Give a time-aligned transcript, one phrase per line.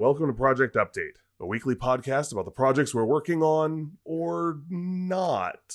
[0.00, 5.74] Welcome to Project Update, a weekly podcast about the projects we're working on or not.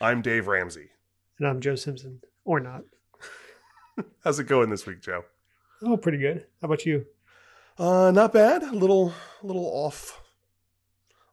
[0.00, 0.88] I'm Dave Ramsey.
[1.38, 2.84] And I'm Joe Simpson, or not.
[4.24, 5.24] How's it going this week, Joe?
[5.82, 6.46] Oh, pretty good.
[6.62, 7.04] How about you?
[7.76, 8.62] Uh, not bad.
[8.62, 9.12] A little,
[9.42, 10.22] a little off,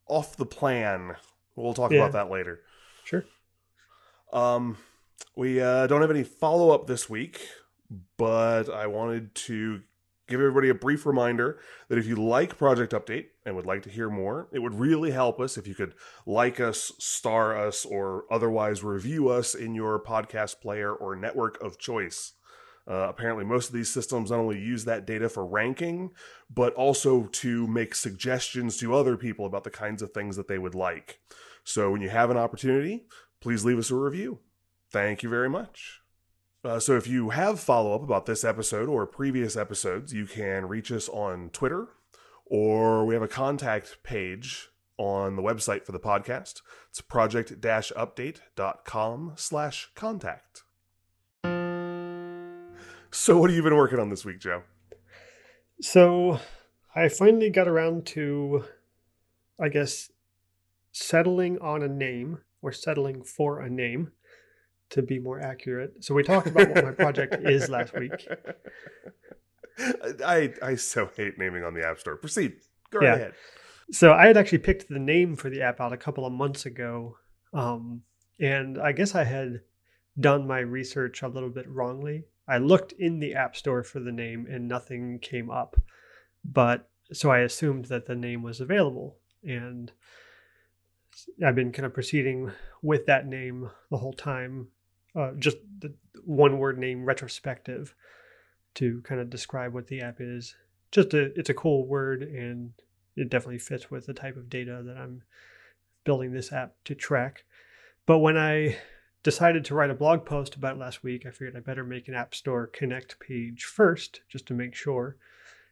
[0.05, 1.15] off the plan.
[1.55, 1.99] We'll talk Yeah.
[1.99, 2.59] about that later.
[3.05, 3.23] Sure.
[4.33, 4.75] Um,
[5.37, 7.47] we uh, don't have any follow up this week,
[8.17, 9.83] but I wanted to
[10.29, 13.89] give everybody a brief reminder that if you like Project Update and would like to
[13.89, 18.25] hear more, it would really help us if you could like us, star us, or
[18.31, 22.33] otherwise review us in your podcast player or network of choice.
[22.87, 26.11] Uh, apparently, most of these systems not only use that data for ranking,
[26.49, 30.57] but also to make suggestions to other people about the kinds of things that they
[30.57, 31.19] would like.
[31.63, 33.05] So, when you have an opportunity,
[33.41, 34.39] please leave us a review.
[34.91, 36.01] Thank you very much.
[36.63, 40.67] Uh, so, if you have follow up about this episode or previous episodes, you can
[40.67, 41.87] reach us on Twitter,
[42.45, 46.61] or we have a contact page on the website for the podcast.
[46.89, 50.63] It's project-update.com slash contact.
[53.11, 54.63] So, what have you been working on this week, Joe?
[55.79, 56.41] So,
[56.93, 58.65] I finally got around to,
[59.57, 60.11] I guess,
[60.91, 64.11] settling on a name or settling for a name
[64.91, 66.03] to be more accurate.
[66.03, 68.27] So, we talked about what my project is last week.
[70.25, 72.17] I I so hate naming on the App Store.
[72.17, 72.57] Proceed.
[72.91, 73.15] Go right Yeah.
[73.15, 73.33] ahead.
[73.91, 76.65] So, I had actually picked the name for the app out a couple of months
[76.65, 77.17] ago.
[77.53, 78.01] Um,
[78.39, 79.61] and I guess I had
[80.19, 82.25] done my research a little bit wrongly.
[82.47, 85.75] I looked in the App Store for the name and nothing came up.
[86.43, 89.17] But so I assumed that the name was available.
[89.43, 89.91] And
[91.45, 94.67] I've been kind of proceeding with that name the whole time.
[95.15, 95.93] Uh, just the
[96.23, 97.95] one word name, retrospective,
[98.75, 100.55] to kind of describe what the app is.
[100.91, 102.71] Just a, it's a cool word and
[103.15, 105.23] it definitely fits with the type of data that I'm
[106.03, 107.43] building this app to track.
[108.05, 108.77] But when I
[109.23, 112.13] decided to write a blog post about last week, I figured I better make an
[112.13, 115.17] App Store Connect page first, just to make sure.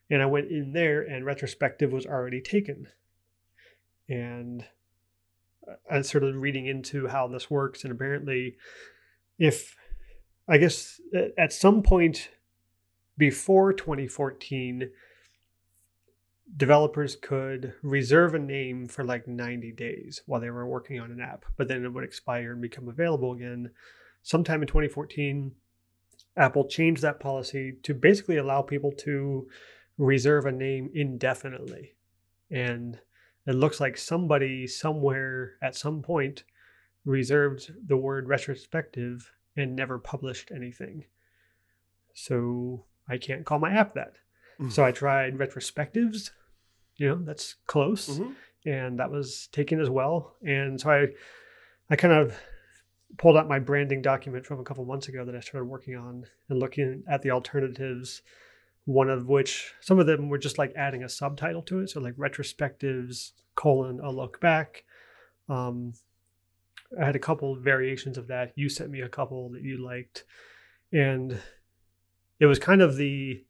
[0.09, 2.87] And I went in there, and retrospective was already taken.
[4.09, 4.65] And
[5.89, 8.57] I started reading into how this works, and apparently,
[9.37, 9.75] if
[10.47, 10.99] I guess
[11.37, 12.29] at some point
[13.17, 14.89] before 2014,
[16.55, 21.19] developers could reserve a name for like 90 days while they were working on an
[21.19, 23.71] app, but then it would expire and become available again.
[24.23, 25.51] Sometime in 2014,
[26.37, 29.47] Apple changed that policy to basically allow people to
[29.97, 31.95] reserve a name indefinitely.
[32.49, 32.99] And
[33.45, 36.43] it looks like somebody somewhere at some point
[37.07, 41.05] reserved the word retrospective and never published anything.
[42.13, 44.17] So I can't call my app that.
[44.69, 46.31] So I tried retrospectives.
[46.95, 48.17] You know, that's close.
[48.19, 48.35] Mhm.
[48.65, 50.35] And that was taken as well.
[50.45, 51.07] And so I
[51.89, 52.37] I kind of
[53.17, 56.25] pulled out my branding document from a couple months ago that I started working on
[56.49, 58.21] and looking at the alternatives.
[58.85, 61.89] One of which some of them were just like adding a subtitle to it.
[61.91, 64.83] So like retrospectives colon a look back.
[65.47, 65.93] Um
[66.99, 68.53] I had a couple variations of that.
[68.55, 70.23] You sent me a couple that you liked.
[70.91, 71.39] And
[72.39, 73.43] it was kind of the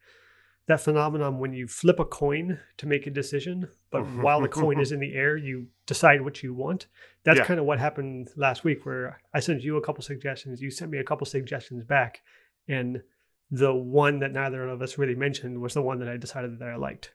[0.68, 4.22] that phenomenon when you flip a coin to make a decision, but mm-hmm.
[4.22, 6.88] while the coin is in the air, you decide what you want.
[7.24, 7.46] That's Yeah.
[7.46, 10.92] kind of what happened last week, where I sent you a couple suggestions, you sent
[10.92, 12.22] me a couple suggestions back,
[12.68, 13.02] and
[13.50, 16.68] the one that neither of us really mentioned was the one that I decided that
[16.68, 17.14] I liked.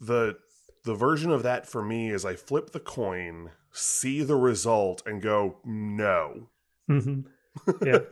[0.00, 0.38] the
[0.84, 5.22] the version of that for me is I flip the coin, see the result, and
[5.22, 6.48] go no.
[6.86, 7.20] hmm
[7.84, 8.00] Yeah.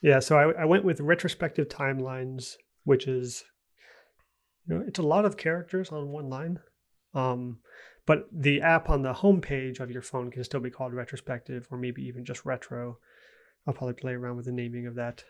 [0.00, 3.44] Yeah, so I, I went with retrospective timelines, which is,
[4.66, 6.60] you know, it's a lot of characters on one line.
[7.14, 7.58] Um,
[8.06, 11.78] but the app on the homepage of your phone can still be called retrospective or
[11.78, 12.98] maybe even just retro.
[13.66, 15.24] I'll probably play around with the naming of that.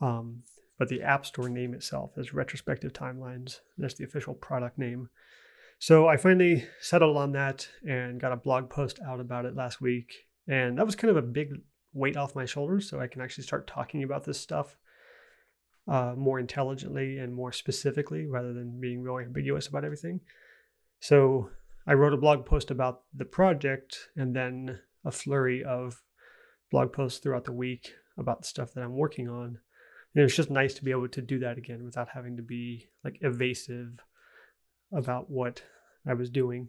[0.00, 0.42] Um,
[0.78, 3.60] but the App Store name itself is Retrospective Timelines.
[3.78, 5.10] That's the official product name.
[5.82, 9.80] So I finally settled on that and got a blog post out about it last
[9.80, 10.14] week.
[10.46, 11.54] And that was kind of a big
[11.92, 14.76] weight off my shoulders so I can actually start talking about this stuff
[15.88, 20.20] uh, more intelligently and more specifically rather than being really ambiguous about everything.
[21.00, 21.50] So
[21.84, 26.00] I wrote a blog post about the project and then a flurry of
[26.70, 29.58] blog posts throughout the week about the stuff that I'm working on.
[30.14, 32.86] And it's just nice to be able to do that again without having to be
[33.02, 33.98] like evasive
[34.92, 35.62] about what
[36.06, 36.68] I was doing.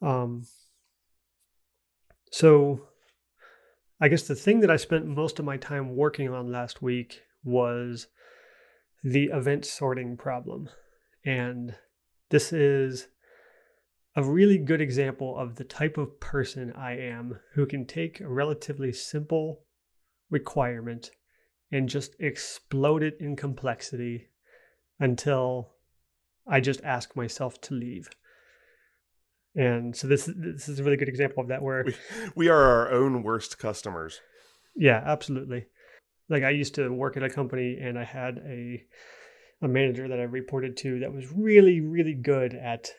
[0.00, 0.46] Um,
[2.30, 2.88] so
[4.00, 7.22] I guess the thing that I spent most of my time working on last week
[7.44, 8.08] was
[9.04, 10.68] the event sorting problem.
[11.24, 11.76] And
[12.30, 13.08] this is
[14.16, 18.28] a really good example of the type of person I am who can take a
[18.28, 19.64] relatively simple
[20.30, 21.10] requirement
[21.70, 24.28] and just explode it in complexity
[24.98, 25.72] until
[26.46, 28.08] I just ask myself to leave.
[29.54, 31.94] And so this this is a really good example of that where we,
[32.34, 34.20] we are our own worst customers.
[34.74, 35.66] Yeah, absolutely.
[36.28, 38.82] Like I used to work at a company and I had a
[39.60, 42.90] a manager that I reported to that was really really good at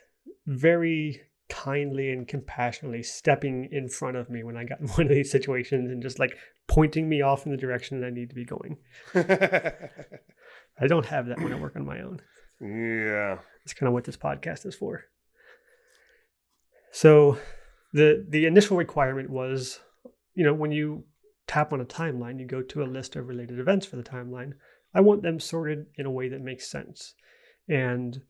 [0.46, 5.10] very kindly and compassionately stepping in front of me when I got in one of
[5.10, 6.38] these situations and just like
[6.68, 8.78] pointing me off in the direction that I need to be going.
[9.16, 12.22] I don't have that when I work on my own.
[12.64, 13.40] Yeah.
[13.64, 15.06] It's kind of what this podcast is for.
[16.92, 17.38] So
[17.92, 19.80] the the initial requirement was,
[20.36, 21.04] you know, when you
[21.48, 24.54] tap on a timeline, you go to a list of related events for the timeline.
[24.96, 27.16] I want them sorted in a way that makes sense.
[27.68, 28.22] And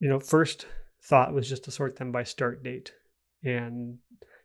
[0.00, 0.66] you know, first
[1.02, 2.92] thought was just to sort them by start date.
[3.42, 3.98] And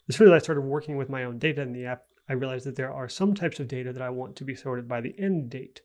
[0.07, 2.65] as soon as I started working with my own data in the app, I realized
[2.65, 5.15] that there are some types of data that I want to be sorted by the
[5.17, 5.81] end date.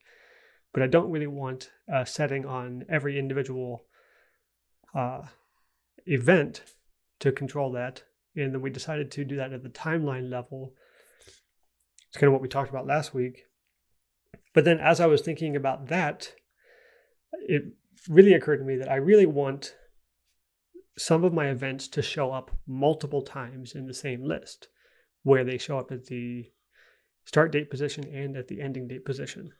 [0.74, 3.84] But I don't really want a setting on every individual
[4.94, 5.22] uh,
[6.04, 6.62] event
[7.20, 8.02] to control that.
[8.36, 10.74] And then we decided to do that at the timeline level.
[12.08, 13.44] It's kind of what we talked about last week.
[14.52, 16.32] But then as I was thinking about that,
[17.32, 17.62] it
[18.08, 19.76] really occurred to me that I really want
[20.98, 24.68] some of my events to show up multiple times in the same list,
[25.22, 26.50] where they show up at the
[27.24, 29.52] start date position and at the ending date position.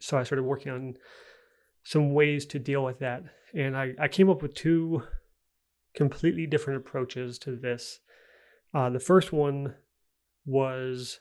[0.00, 0.94] So I started working on
[1.82, 3.22] some ways to deal with that.
[3.54, 5.02] And I, I came up with two
[5.94, 8.00] completely different approaches to this.
[8.74, 9.74] Uh, the first one
[10.44, 11.20] was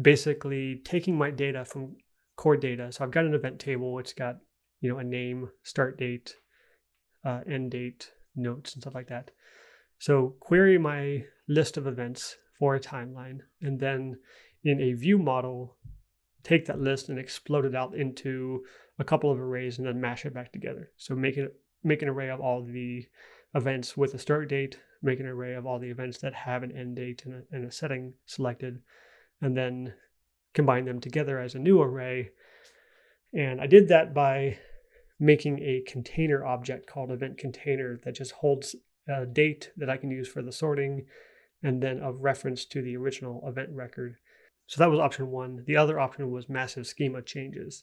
[0.00, 1.96] basically taking my data from
[2.36, 2.90] core data.
[2.92, 3.98] So I've got an event table.
[3.98, 4.36] It's got
[4.80, 6.34] you know a name, start date,
[7.24, 9.30] uh, end date, notes, and stuff like that.
[9.98, 14.18] So query my list of events for a timeline, and then
[14.64, 15.76] in a view model,
[16.42, 18.64] take that list and explode it out into
[18.98, 20.90] a couple of arrays, and then mash it back together.
[20.96, 23.06] So make it make an array of all the
[23.54, 26.76] events with a start date, make an array of all the events that have an
[26.76, 28.80] end date and a, and a setting selected,
[29.40, 29.94] and then
[30.52, 32.30] combine them together as a new array.
[33.32, 34.58] And I did that by
[35.18, 38.74] making a container object called event container that just holds
[39.08, 41.06] a date that I can use for the sorting
[41.62, 44.16] and then a reference to the original event record.
[44.70, 45.64] So that was option one.
[45.66, 47.82] The other option was massive schema changes.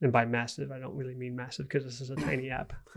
[0.00, 2.72] And by massive, I don't really mean massive because this is a tiny app.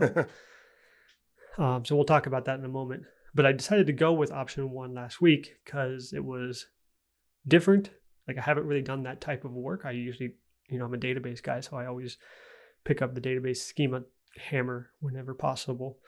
[1.58, 3.02] um, so we'll talk about that in a moment.
[3.34, 6.64] But I decided to go with option one last week because it was
[7.46, 7.90] different.
[8.26, 9.82] Like I haven't really done that type of work.
[9.84, 10.32] I usually,
[10.70, 12.16] you know, I'm a database guy, so I always
[12.84, 14.04] pick up the database schema
[14.38, 15.98] hammer whenever possible.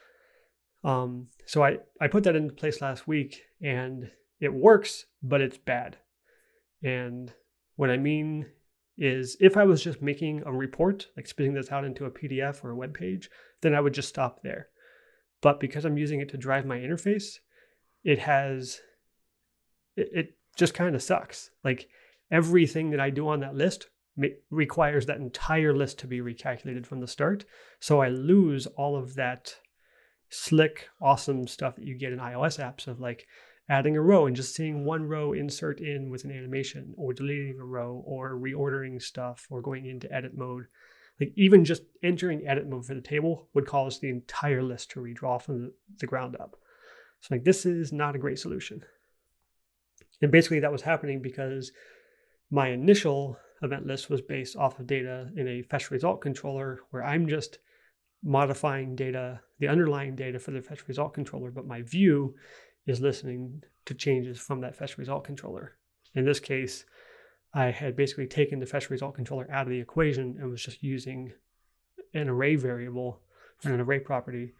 [0.82, 4.10] Um, so I, I put that into place last week and
[4.40, 5.98] it works, but it's bad.
[6.82, 7.32] And
[7.76, 8.46] what I mean
[8.96, 12.64] is if I was just making a report, like spitting this out into a PDF
[12.64, 13.30] or a web page,
[13.60, 14.68] then I would just stop there.
[15.40, 17.38] But because I'm using it to drive my interface,
[18.02, 18.80] it has,
[19.96, 21.50] it, it just kind of sucks.
[21.62, 21.88] Like
[22.30, 23.88] everything that I do on that list
[24.50, 27.44] requires that entire list to be recalculated from the start.
[27.78, 29.54] So I lose all of that
[30.28, 33.26] slick, awesome stuff that you get in iOS apps of like
[33.68, 37.58] adding a row and just seeing one row insert in with an animation or deleting
[37.60, 40.66] a row or reordering stuff or going into edit mode.
[41.20, 45.00] Like even just entering edit mode for the table would cause the entire list to
[45.00, 46.56] redraw from the, ground up.
[47.20, 48.82] So like this is not a great solution.
[50.22, 51.72] And basically that was happening because
[52.50, 57.04] my initial event list was based off of data in a fetch result controller where
[57.04, 57.58] I'm just
[58.22, 62.34] modifying data, the underlying data for the fetch result controller, but my view
[62.88, 65.76] is listening to changes from that fetch result controller.
[66.14, 66.84] In this case,
[67.52, 70.82] I had basically taken the fetch result controller out of the equation and was just
[70.82, 71.32] using
[72.14, 73.20] an array variable
[73.62, 74.54] and an array property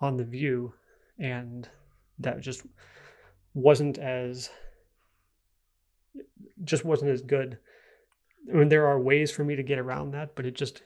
[0.00, 0.74] on the view.
[1.18, 1.66] And
[2.18, 2.62] that just
[3.54, 4.50] wasn't as
[6.64, 7.58] just wasn't as good.
[8.50, 10.82] I mean, there are ways for me to get around that, but it just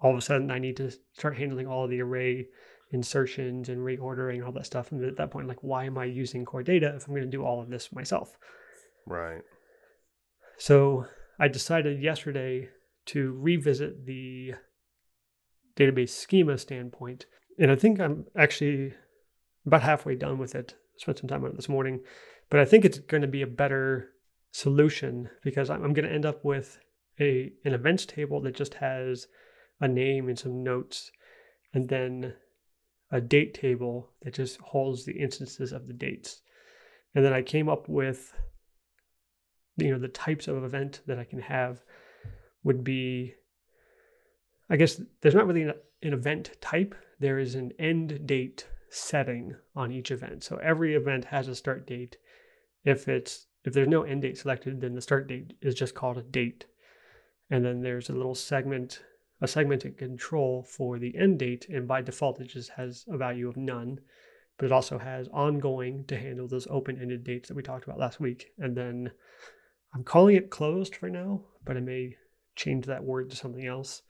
[0.00, 2.48] all of a sudden I need to start handling all the array
[2.92, 4.92] insertions and reordering all that stuff.
[4.92, 7.30] And at that point, like, why am I using core data if I'm going to
[7.30, 8.36] do all of this myself?
[9.06, 9.42] Right.
[10.58, 11.06] So
[11.38, 12.68] I decided yesterday
[13.06, 14.54] to revisit the
[15.76, 17.26] database schema standpoint.
[17.58, 18.94] And I think I'm actually
[19.66, 20.74] about halfway done with it.
[20.96, 22.00] Spent some time on it this morning,
[22.50, 24.10] but I think it's going to be a better
[24.52, 26.78] solution because I'm, I'm going to end up with
[27.18, 29.26] a an events table that just has
[29.80, 31.10] a name and some notes,
[31.72, 32.34] and then
[33.14, 36.42] a date table that just holds the instances of the dates.
[37.14, 38.34] And then I came up with
[39.76, 41.82] you know the types of event that I can have
[42.64, 43.34] would be
[44.68, 46.94] I guess there's not really an, an event type.
[47.20, 50.42] There is an end date setting on each event.
[50.42, 52.16] So every event has a start date.
[52.84, 56.18] If it's if there's no end date selected, then the start date is just called
[56.18, 56.66] a date.
[57.48, 59.04] And then there's a little segment,
[59.44, 63.48] a segmented control for the end date, and by default it just has a value
[63.48, 64.00] of none.
[64.56, 68.20] But it also has ongoing to handle those open-ended dates that we talked about last
[68.20, 68.52] week.
[68.58, 69.10] And then
[69.94, 72.16] I'm calling it closed for now, but I may
[72.56, 74.02] change that word to something else.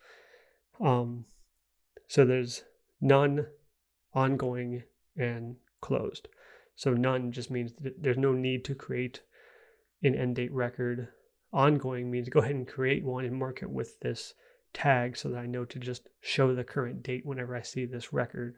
[0.80, 1.24] Um,
[2.06, 2.62] so there's
[3.00, 3.46] none,
[4.12, 4.84] ongoing,
[5.16, 6.28] and closed.
[6.76, 9.22] So none just means that there's no need to create
[10.02, 11.08] an end date record.
[11.52, 14.34] Ongoing means go ahead and create one and mark it with this
[14.74, 18.12] tag so that I know to just show the current date whenever I see this
[18.12, 18.56] record.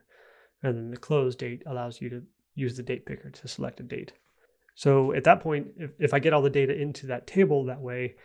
[0.61, 2.23] And then the close date allows you to
[2.55, 4.13] use the date picker to select a date.
[4.75, 7.81] So at that point, if, if I get all the data into that table that
[7.81, 8.15] way,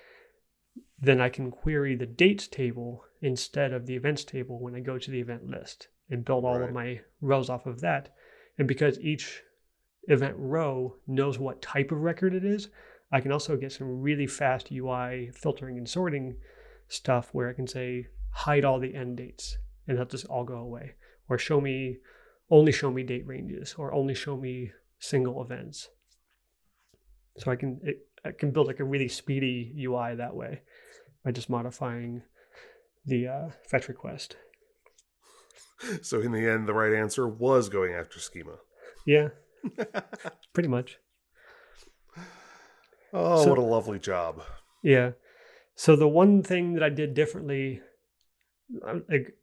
[0.98, 4.98] then I can query the dates table instead of the events table when I go
[4.98, 6.68] to the event list and build all right.
[6.68, 8.14] of my rows off of that.
[8.58, 9.42] And because each
[10.08, 12.68] event row knows what type of record it is,
[13.10, 16.36] I can also get some really fast UI filtering and sorting
[16.92, 19.56] stuff where I can say hide all the end dates
[19.88, 20.92] and that just all go away
[21.28, 21.98] or show me
[22.50, 25.88] only show me date ranges or only show me single events.
[27.38, 30.60] So I can it, I can build like a really speedy UI that way
[31.24, 32.22] by just modifying
[33.06, 34.36] the uh, fetch request.
[36.00, 38.58] So in the end, the right answer was going after schema.
[39.04, 39.30] Yeah,
[40.52, 40.98] pretty much.
[43.12, 44.42] Oh, so, what a lovely job.
[44.84, 45.10] Yeah.
[45.82, 47.80] So the one thing that I did differently,
[48.86, 49.36] uh, like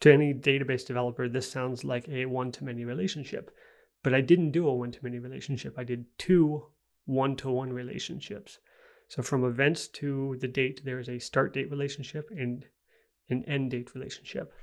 [0.00, 3.50] to any database developer, this sounds like a one-to-many relationship,
[4.02, 5.74] but I didn't do a one-to-many relationship.
[5.76, 6.64] I did two
[7.04, 8.58] one-to-one relationships.
[9.08, 12.64] So from events to the date, there is a start date relationship and
[13.28, 14.54] an end date relationship.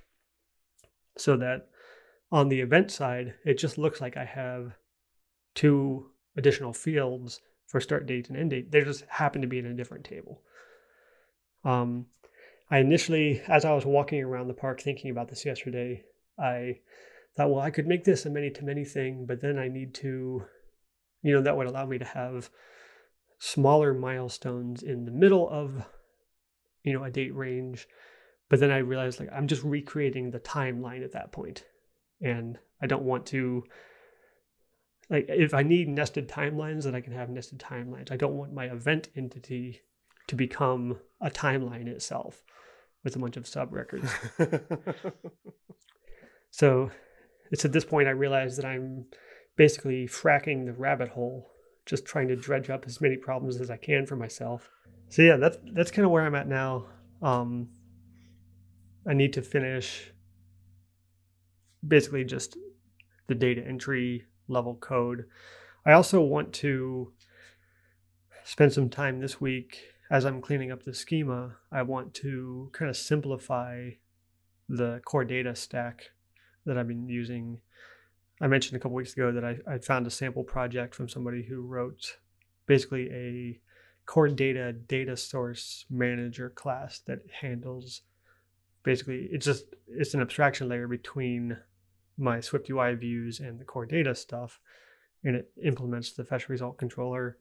[1.15, 1.67] So that
[2.32, 4.74] on the event side, it just looks like I have
[5.53, 8.72] two additional fields for start date and end date.
[8.72, 10.41] They just happen to be in a different table.
[11.63, 12.08] Um,
[12.70, 16.03] I initially, as I was walking around the park thinking about this yesterday,
[16.39, 16.79] I
[17.36, 19.93] thought, well, I could make this a many to many thing, but then I need
[19.96, 20.43] to,
[21.22, 22.50] you know, that would allow me to have
[23.39, 25.86] smaller milestones in the middle of,
[26.84, 27.88] you know, a date range.
[28.50, 31.65] But then I realized like I'm just recreating the timeline at that point,
[32.22, 33.63] and I don't want to
[35.10, 38.12] like if I need nested timelines, then I can have nested timelines.
[38.12, 39.82] I don't want my event entity
[40.27, 42.44] to become a timeline itself
[43.03, 44.10] with a bunch of sub records.
[46.51, 46.89] so
[47.51, 49.06] it's at this point I realize that I'm
[49.56, 51.50] basically fracking the rabbit hole,
[51.86, 54.70] just trying to dredge up as many problems as I can for myself.
[55.10, 56.86] So yeah, that's that's kind of where I'm at now.
[57.22, 57.70] Um,
[59.08, 60.12] I need to finish
[61.86, 62.58] basically just
[63.27, 65.25] the data entry level code.
[65.86, 67.12] I also want to
[68.44, 71.57] spend some time this week as I'm cleaning up the schema.
[71.72, 73.91] I want to kind of simplify
[74.69, 76.12] the core data stack
[76.65, 77.60] that I've been using.
[78.41, 81.43] I mentioned a couple weeks ago that I, I found a sample project from somebody
[81.43, 82.17] who wrote
[82.65, 83.60] basically a
[84.05, 88.01] core data data source manager class that handles
[88.83, 91.57] basically it's just it's an abstraction layer between
[92.17, 94.60] my Swift UI views and the core data stuff,
[95.24, 97.38] and it implements the fetch result controller.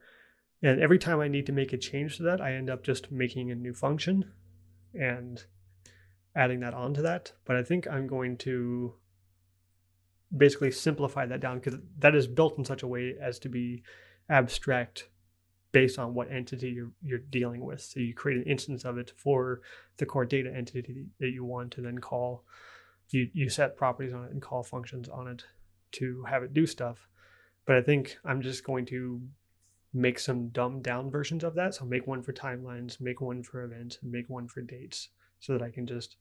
[0.62, 3.11] And every time I need to make a change to that, I end up just
[3.11, 4.33] making a new function
[4.95, 5.42] and
[6.37, 7.33] adding that onto that.
[7.45, 8.95] But I think I'm going to
[10.35, 13.83] basically simplify that down because that is built in such a way as to be
[14.31, 15.09] abstract
[15.73, 17.81] based on what entity you're, you're dealing with.
[17.81, 19.62] So you create an instance of it for
[19.97, 22.45] the core data entity that you want to then call
[23.11, 25.45] you you set properties on it and call functions on it
[25.92, 27.09] to have it do stuff.
[27.66, 29.21] But I think I'm just going to
[29.94, 31.75] make some dumbed down versions of that.
[31.75, 35.08] So make one for timelines, make one for events, and make one for dates
[35.40, 36.16] so that I can just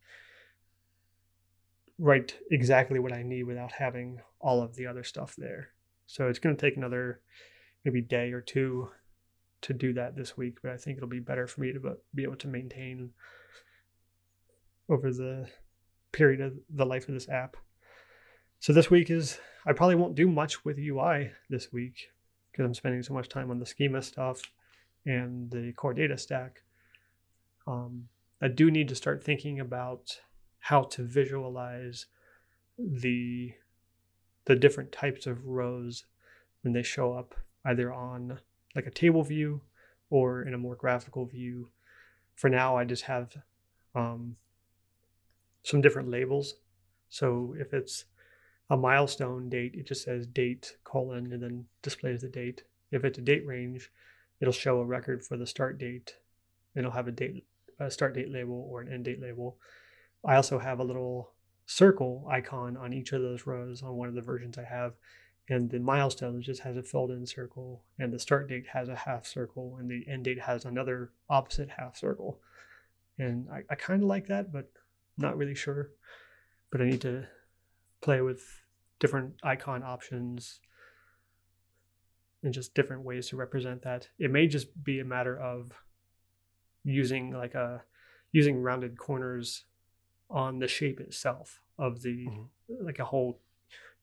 [1.97, 5.69] write exactly what I need without having all of the other stuff there.
[6.07, 7.21] So it's going to take another
[7.85, 8.89] maybe day or two
[9.61, 12.23] to do that this week, but I think it'll be better for me to be
[12.23, 13.11] able to maintain
[14.89, 15.47] over the
[16.11, 17.55] period of the life of this app.
[18.59, 22.09] So this week is I probably won't do much with UI this week
[22.51, 24.41] because I'm spending so much time on the schema stuff
[25.05, 26.61] and the core data stack.
[27.67, 28.07] Um,
[28.41, 30.19] I do need to start thinking about
[30.59, 32.07] how to visualize
[32.77, 33.53] the
[34.45, 36.05] the different types of rows
[36.63, 38.39] when they show up either on
[38.75, 39.61] like a table view
[40.09, 41.69] or in a more graphical view.
[42.35, 43.35] For now, I just have
[43.93, 44.35] um,
[45.63, 46.55] some different labels.
[47.09, 48.05] So if it's
[48.71, 52.63] a milestone date, it just says date colon and then displays the date.
[52.89, 53.91] If it's a date range,
[54.39, 56.15] it'll show a record for the start date.
[56.73, 57.45] And it'll have a date,
[57.81, 59.57] a start date label or an end date label.
[60.23, 61.31] I also have a little
[61.65, 64.93] circle icon on each of those rows on one of the versions I have.
[65.49, 68.95] And the milestone just has a filled in circle, and the start date has a
[68.95, 72.39] half circle, and the end date has another opposite half circle.
[73.17, 74.71] And I, I kind of like that, but
[75.17, 75.89] not really sure.
[76.71, 77.27] But I need to
[78.01, 78.43] play with
[78.99, 80.59] different icon options
[82.43, 84.09] and just different ways to represent that.
[84.17, 85.71] It may just be a matter of
[86.83, 87.83] using like a
[88.31, 89.65] using rounded corners
[90.29, 92.85] on the shape itself of the mm-hmm.
[92.85, 93.39] like a whole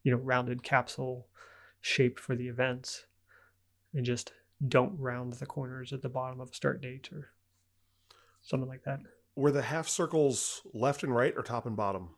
[0.05, 1.27] you know rounded capsule
[1.81, 3.07] shape for the events
[3.95, 4.33] and just
[4.67, 7.31] don't round the corners at the bottom of a start date or
[8.43, 9.01] something like that
[9.35, 12.11] were the half circles left and right or top and bottom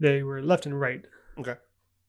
[0.00, 1.04] they were left and right
[1.38, 1.56] okay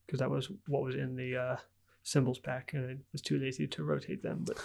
[0.06, 1.56] because that was what was in the uh,
[2.04, 4.58] symbols pack and i was too lazy to rotate them but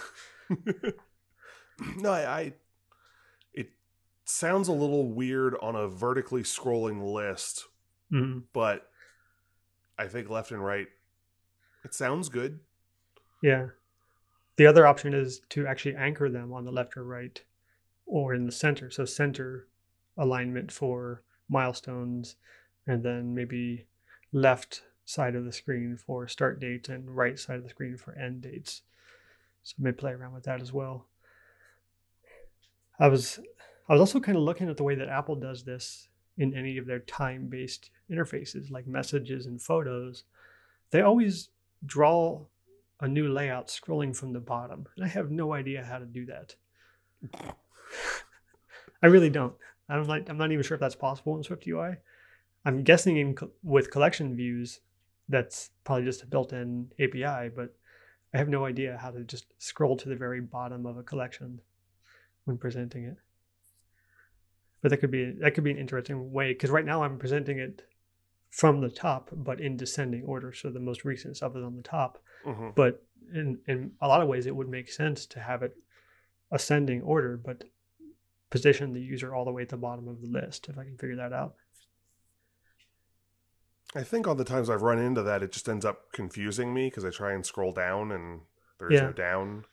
[1.97, 2.53] no I, I
[4.29, 7.65] sounds a little weird on a vertically scrolling list,
[8.11, 8.39] mm-hmm.
[8.53, 8.89] but
[9.97, 10.87] I think left and right,
[11.83, 12.59] it sounds good.
[13.41, 13.67] Yeah.
[14.57, 17.41] The other option is to actually anchor them on the left or right
[18.05, 18.91] or in the center.
[18.91, 19.67] So, center
[20.17, 22.35] alignment for milestones,
[22.85, 23.85] and then maybe
[24.31, 28.13] left side of the screen for start dates and right side of the screen for
[28.13, 28.83] end dates.
[29.63, 31.05] So, I may play around with that as well.
[32.99, 33.39] I was
[33.87, 36.77] I was also kind of looking at the way that Apple does this in any
[36.77, 40.23] of their time based interfaces, like messages and photos.
[40.91, 41.49] They always
[41.85, 42.45] draw
[43.01, 44.87] a new layout scrolling from the bottom.
[44.95, 46.55] And I have no idea how to do that.
[49.01, 49.53] I really don't.
[49.87, 51.95] I'm not, I'm not even sure if that's possible in Swift UI.
[52.69, 54.79] I'm guessing in with collection views,
[55.27, 57.75] that's probably just a built-in API, but
[58.33, 61.61] I have no idea how to just scroll to the very bottom of a collection
[62.45, 63.17] when presenting it
[64.81, 67.59] but that could be that could be an interesting way because right now I'm presenting
[67.59, 67.83] it
[68.49, 70.53] from the top, but in descending order.
[70.53, 72.23] So the most recent stuff is on the top.
[72.45, 72.69] Mm-hmm.
[72.75, 73.03] But
[73.33, 75.75] in in a lot of ways, it would make sense to have it
[76.51, 77.63] ascending order, but
[78.49, 80.97] position the user all the way at the bottom of the list if I can
[80.97, 81.55] figure that out.
[83.95, 86.87] I think all the times I've run into that, it just ends up confusing me
[86.87, 88.41] because I try and scroll down and
[88.77, 89.01] there's yeah.
[89.01, 89.65] no down.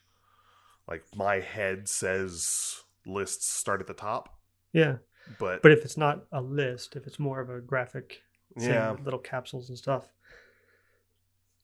[0.87, 4.37] Like my head says lists start at the top
[4.73, 4.97] yeah.
[5.39, 8.21] But but if it's not a list, if it's more of a graphic,
[8.55, 10.05] yeah, little capsules and stuff.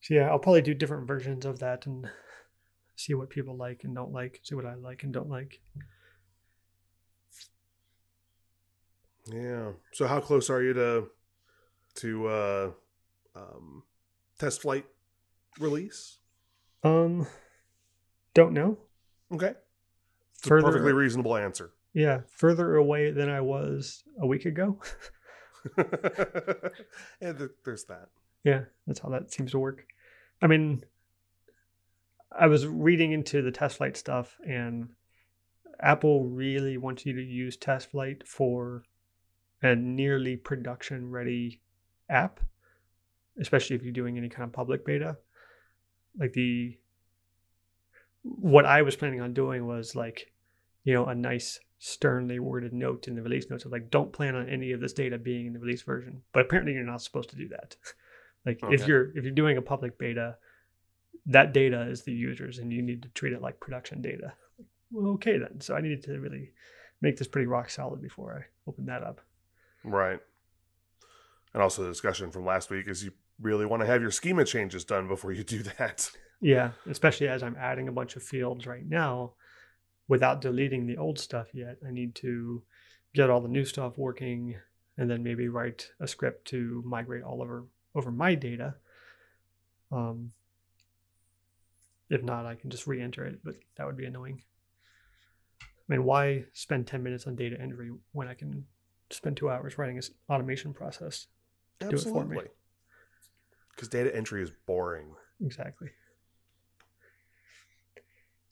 [0.00, 2.08] So yeah, I'll probably do different versions of that and
[2.96, 5.60] see what people like and don't like, see what I like and don't like.
[9.32, 9.70] Yeah.
[9.92, 11.08] So how close are you to
[11.96, 12.70] to uh
[13.34, 13.82] um
[14.38, 14.86] test flight
[15.58, 16.18] release?
[16.82, 17.26] Um
[18.34, 18.78] don't know.
[19.32, 19.54] Okay.
[20.38, 21.72] It's Further, a perfectly reasonable answer.
[21.92, 24.80] Yeah, further away than I was a week ago.
[25.78, 27.32] yeah,
[27.64, 28.08] there's that.
[28.44, 29.86] Yeah, that's how that seems to work.
[30.42, 30.84] I mean,
[32.36, 34.90] I was reading into the test flight stuff, and
[35.80, 38.82] Apple really wants you to use test flight for
[39.62, 41.62] a nearly production ready
[42.08, 42.40] app,
[43.40, 45.16] especially if you're doing any kind of public beta.
[46.18, 46.78] Like the
[48.22, 50.32] what I was planning on doing was like,
[50.84, 54.34] you know, a nice sternly worded note in the release notes of like don't plan
[54.34, 56.22] on any of this data being in the release version.
[56.32, 57.76] But apparently you're not supposed to do that.
[58.46, 58.74] Like okay.
[58.74, 60.36] if you're if you're doing a public beta
[61.24, 64.34] that data is the users and you need to treat it like production data.
[64.92, 65.62] Well, okay then.
[65.62, 66.50] So i needed to really
[67.00, 69.22] make this pretty rock solid before i open that up.
[69.82, 70.20] Right
[71.54, 74.44] and also the discussion from last week is you really want to have your schema
[74.44, 78.66] changes done before you do that yeah especially as i'm adding a bunch of fields
[78.66, 79.32] right now
[80.08, 81.78] without deleting the old stuff yet.
[81.86, 82.62] I need to
[83.14, 84.56] get all the new stuff working
[84.98, 87.64] and then maybe write a script to migrate all over
[87.94, 88.74] over my data.
[89.92, 90.32] Um,
[92.10, 94.42] if not, I can just re-enter it, but that would be annoying.
[95.62, 98.66] I mean, why spend 10 minutes on data entry when I can
[99.10, 101.28] spend two hours writing an automation process
[101.80, 102.12] Absolutely.
[102.12, 102.50] do it for me?
[103.74, 105.14] Because data entry is boring.
[105.44, 105.90] Exactly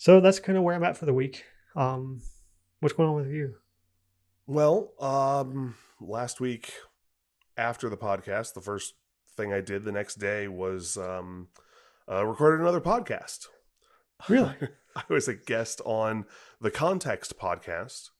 [0.02, 1.44] so that's kind of where I'm at for the week.
[1.76, 2.22] Um,
[2.80, 3.54] what's going on with you?
[4.48, 6.72] Well, um, last week
[7.56, 8.94] after the podcast, the first
[9.36, 11.50] thing I did the next day was um,
[12.10, 13.46] uh, recorded another podcast.
[14.28, 14.56] Really?
[14.96, 16.24] I was a guest on
[16.60, 18.10] the Context podcast.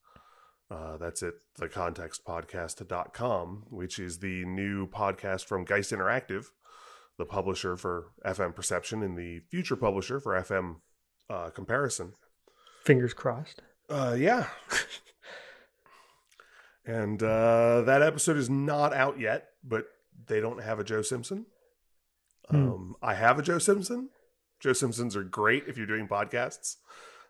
[0.73, 6.47] Uh, that's at thecontextpodcast.com, which is the new podcast from Geist Interactive,
[7.19, 10.77] the publisher for FM Perception and the future publisher for FM
[11.29, 12.15] uh, Comparison.
[12.85, 13.61] Fingers crossed.
[13.91, 14.47] Uh, yeah.
[16.87, 19.85] and uh, that episode is not out yet, but
[20.27, 21.45] they don't have a Joe Simpson.
[22.49, 22.57] Hmm.
[22.57, 24.09] Um, I have a Joe Simpson.
[24.59, 26.77] Joe Simpsons are great if you're doing podcasts.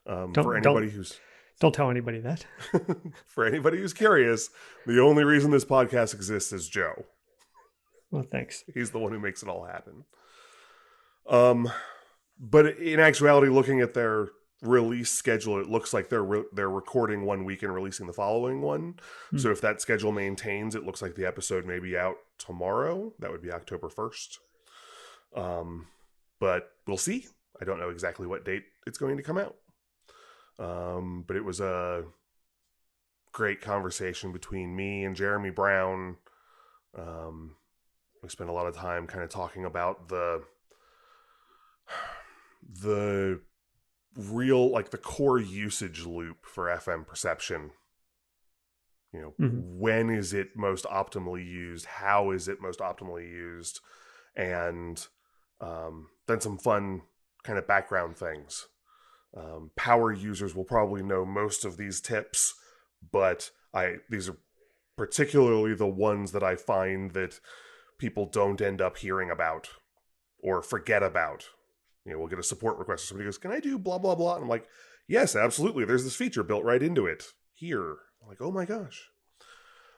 [0.06, 1.18] Um, for anybody who's
[1.62, 2.44] Don't tell anybody that.
[3.28, 4.50] for anybody who's curious,
[4.84, 7.04] the only reason this podcast exists is Joe.
[8.10, 8.64] Well, thanks.
[8.74, 10.02] He's the one who makes it all happen.
[11.30, 11.70] Um,
[12.36, 17.24] but in actuality, looking at their release schedule, it looks like they're re- they're recording
[17.24, 18.96] one week and releasing the following one.
[19.30, 19.38] Hmm.
[19.38, 23.12] So if that schedule maintains, it looks like the episode may be out tomorrow.
[23.20, 24.40] That would be October first.
[25.36, 25.86] Um,
[26.40, 27.28] but we'll see.
[27.60, 29.54] I don't know exactly what date it's going to come out.
[30.58, 32.04] Um, but it was a
[33.32, 36.16] great conversation between me and Jeremy Brown.
[36.96, 37.56] Um,
[38.22, 40.42] we spent a lot of time kind of talking about the
[42.80, 43.40] the
[44.16, 47.70] real like the core usage loop for FM perception.
[49.12, 49.78] You know, Mhm.
[49.78, 51.84] when is it most optimally used?
[51.86, 53.80] How is it most optimally used?
[54.34, 55.06] And
[55.60, 57.02] um, then some fun
[57.44, 58.68] kind of background things.
[59.34, 62.54] Um, power users will probably know most of these tips,
[63.10, 64.36] but I these are
[64.96, 67.40] particularly the ones that I find that
[67.98, 69.70] people don't end up hearing about
[70.38, 71.46] or forget about.
[72.04, 73.08] You know, we'll get a support request.
[73.08, 74.68] Somebody goes, "Can I do blah blah blah?" And I'm like,
[75.08, 75.84] "Yes, absolutely.
[75.84, 79.08] There's this feature built right into it here." I'm like, "Oh my gosh."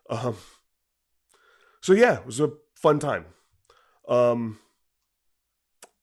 [0.09, 0.37] Um.
[1.81, 3.27] So yeah, it was a fun time.
[4.07, 4.61] Um.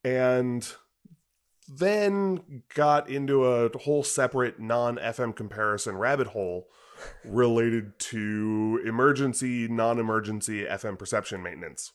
[0.04, 0.68] And
[1.68, 6.68] then got into a whole separate non FM comparison rabbit hole
[7.26, 11.92] related to emergency, non emergency FM perception maintenance.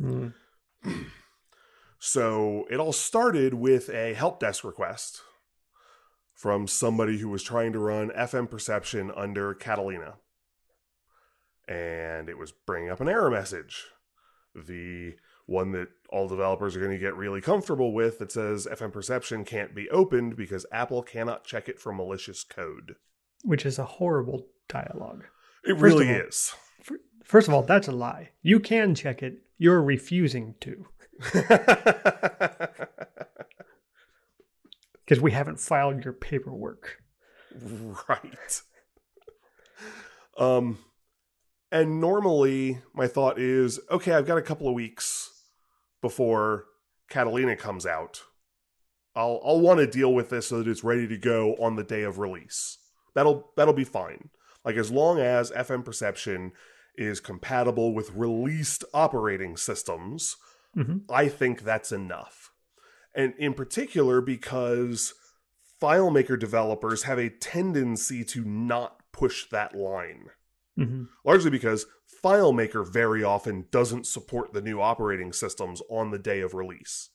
[0.00, 0.34] Mm.
[2.06, 5.22] So it all started with a help desk request
[6.34, 10.16] from somebody who was trying to run FM perception under Catalina.
[11.66, 13.84] And it was bringing up an error message.
[14.54, 15.14] The
[15.46, 19.44] one that all developers are going to get really comfortable with that says FM perception
[19.44, 22.94] can't be opened because Apple cannot check it for malicious code.
[23.42, 25.24] Which is a horrible dialogue.
[25.64, 26.54] It First really all- is.
[27.24, 28.30] First of all, that's a lie.
[28.42, 29.38] You can check it.
[29.58, 30.86] You're refusing to
[35.04, 36.98] because we haven't filed your paperwork.
[38.08, 38.62] right.
[40.36, 40.78] Um
[41.70, 45.30] and normally my thought is okay, I've got a couple of weeks
[46.04, 46.66] before
[47.08, 48.22] Catalina comes out.
[49.16, 51.82] I'll I'll want to deal with this so that it's ready to go on the
[51.82, 52.76] day of release.
[53.14, 54.28] That'll that'll be fine.
[54.66, 56.52] Like as long as FM perception
[56.96, 60.36] is compatible with released operating systems,
[60.74, 62.50] hmm I think that's enough.
[63.14, 65.14] And in particular, because
[65.80, 70.26] FileMaker developers have a tendency to not push that line.
[70.76, 71.86] hmm Largely because
[72.24, 77.10] FileMaker very often doesn't support the new operating systems on the day of release.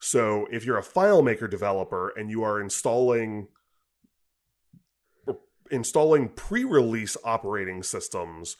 [0.00, 3.48] So if you're a FileMaker developer and you are installing
[5.70, 8.56] installing pre-release operating systems,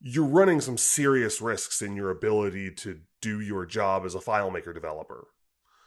[0.00, 4.72] you're running some serious risks in your ability to do your job as a FileMaker
[4.72, 5.26] developer.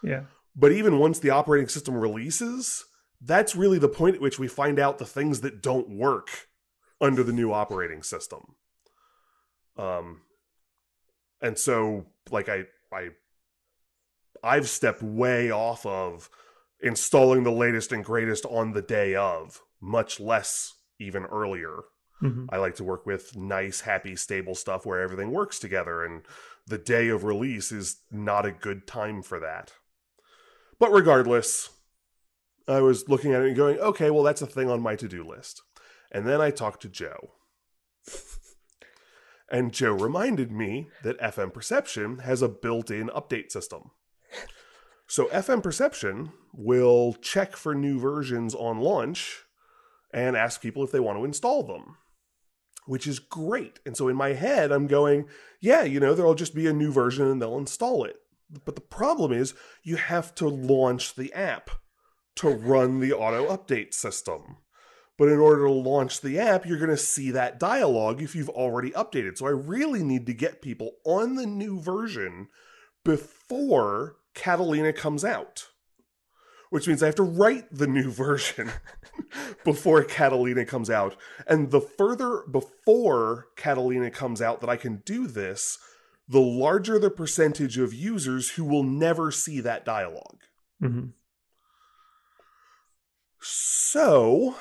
[0.03, 0.23] Yeah.
[0.53, 2.83] But even once the operating system releases,
[3.21, 6.49] that's really the point at which we find out the things that don't work
[6.99, 8.55] under the new operating system.
[9.77, 10.21] Um
[11.41, 13.09] and so like I I
[14.43, 16.29] I've stepped way off of
[16.81, 21.83] installing the latest and greatest on the day of, much less even earlier.
[22.19, 26.23] hmm I like to work with nice, happy, stable stuff where everything works together, and
[26.67, 29.73] the day of release is not a good time for that.
[30.79, 31.69] But regardless,
[32.67, 35.07] I was looking at it and going, okay, well, that's a thing on my to
[35.07, 35.62] do list.
[36.12, 37.31] And then I talked to Joe.
[39.53, 43.91] And Joe reminded me that FM Perception has a built in update system.
[45.05, 49.43] So FM Perception will check for new versions on launch
[50.11, 51.97] and ask people if they want to install them,
[52.87, 53.79] which is great.
[53.85, 55.25] And so in my head, I'm going,
[55.61, 58.15] yeah, you know, there'll just be a new version and they'll install it.
[58.65, 61.69] But the problem is, you have to launch the app
[62.37, 64.57] to run the auto update system,
[65.17, 68.49] But in order to launch the app, you're going to see that dialogue if you've
[68.49, 69.38] already updated.
[69.38, 72.47] So I really need to get people on the new version
[73.06, 75.67] before Catalina comes out.
[76.71, 78.71] Which means I have to write the new version
[79.63, 81.15] before Catalina comes out.
[81.47, 85.78] And the further before Catalina comes out that I can do this,
[86.28, 90.39] the larger the percentage of users who will never see that dialogue.
[90.82, 91.10] Mm-hmm.
[93.39, 94.56] So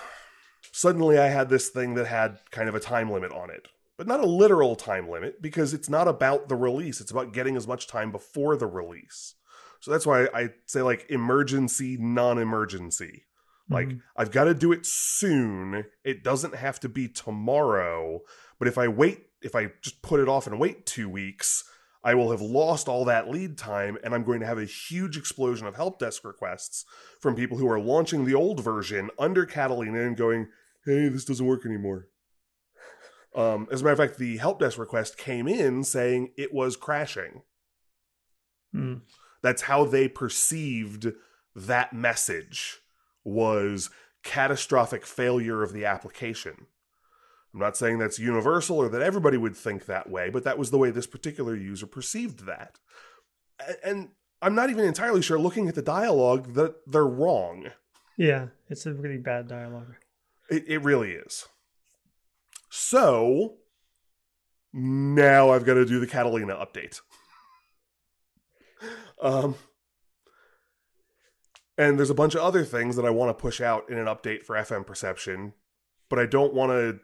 [0.73, 4.09] suddenly I had this thing that had kind of a time limit on it, but
[4.09, 7.01] not a literal time limit because it's not about the release.
[7.01, 9.35] It's about getting as much time before the release.
[9.81, 13.25] So that's why I say like emergency, non emergency.
[13.71, 14.03] Like, Mhm.
[14.17, 15.85] I've got to do it soon.
[16.05, 18.23] It doesn't have to be tomorrow.
[18.59, 21.65] But if I wait, if I just put it off and wait two weeks,
[22.05, 25.17] I will have lost all that lead time and I'm going to have a huge
[25.17, 26.85] explosion of help desk requests
[27.21, 30.49] from people who are launching the old version under Catalina and going,
[30.85, 32.09] hey, this doesn't work anymore.
[33.35, 36.77] Um, as a matter of fact, the help desk request came in saying it was
[36.77, 37.43] crashing.
[38.75, 39.03] Mm.
[39.43, 41.13] That's how they perceived
[41.55, 42.79] that message
[43.25, 43.91] was
[44.23, 46.67] catastrophic failure of the application.
[47.53, 50.71] I'm not saying that's universal or that everybody would think that way, but that was
[50.71, 52.79] the way this particular user perceived that.
[53.85, 57.69] And I'm not even entirely sure, looking at the dialogue, that they're wrong.
[58.17, 59.95] Yeah, it's a really bad dialogue.
[60.53, 61.47] It, it really is.
[62.69, 63.55] So
[64.71, 67.01] now I've got to do the Catalina update.
[69.23, 69.55] um,
[71.79, 74.05] and there's a bunch of other things that I want to push out in an
[74.05, 75.55] update for FM Perception,
[76.11, 77.01] but I don't want to.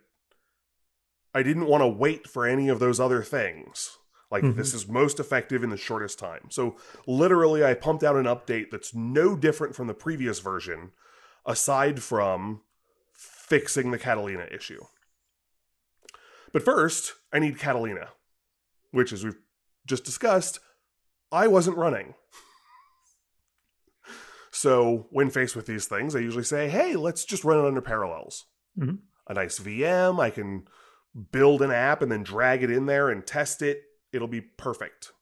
[1.35, 3.97] I didn't want to wait for any of those other things.
[4.31, 4.57] Like, Mhm.
[4.57, 6.51] this is most effective in the shortest time.
[6.51, 10.93] So, literally, I pumped out an update that's no different from the previous version,
[11.47, 12.63] aside from
[13.49, 14.85] fixing the Catalina issue.
[16.53, 18.09] But first, I need Catalina,
[18.91, 19.39] which, as we've
[19.87, 20.59] just discussed,
[21.31, 22.15] I wasn't running.
[24.51, 27.81] So, when faced with these things, I usually say, hey, let's just run it under
[27.83, 28.47] Parallels.
[28.77, 28.99] Mhm.
[29.29, 30.67] A nice VM, I can
[31.31, 33.83] build an app and then drag it in there and test it.
[34.13, 35.13] It'll be perfect.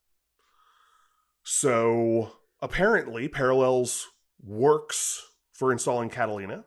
[1.43, 4.07] So, apparently, Parallels
[4.43, 6.65] works for installing Catalina.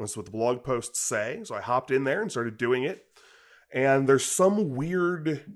[0.00, 1.40] That's what the blog posts say.
[1.44, 3.04] So I hopped in there and started doing it.
[3.72, 5.54] And there's some weird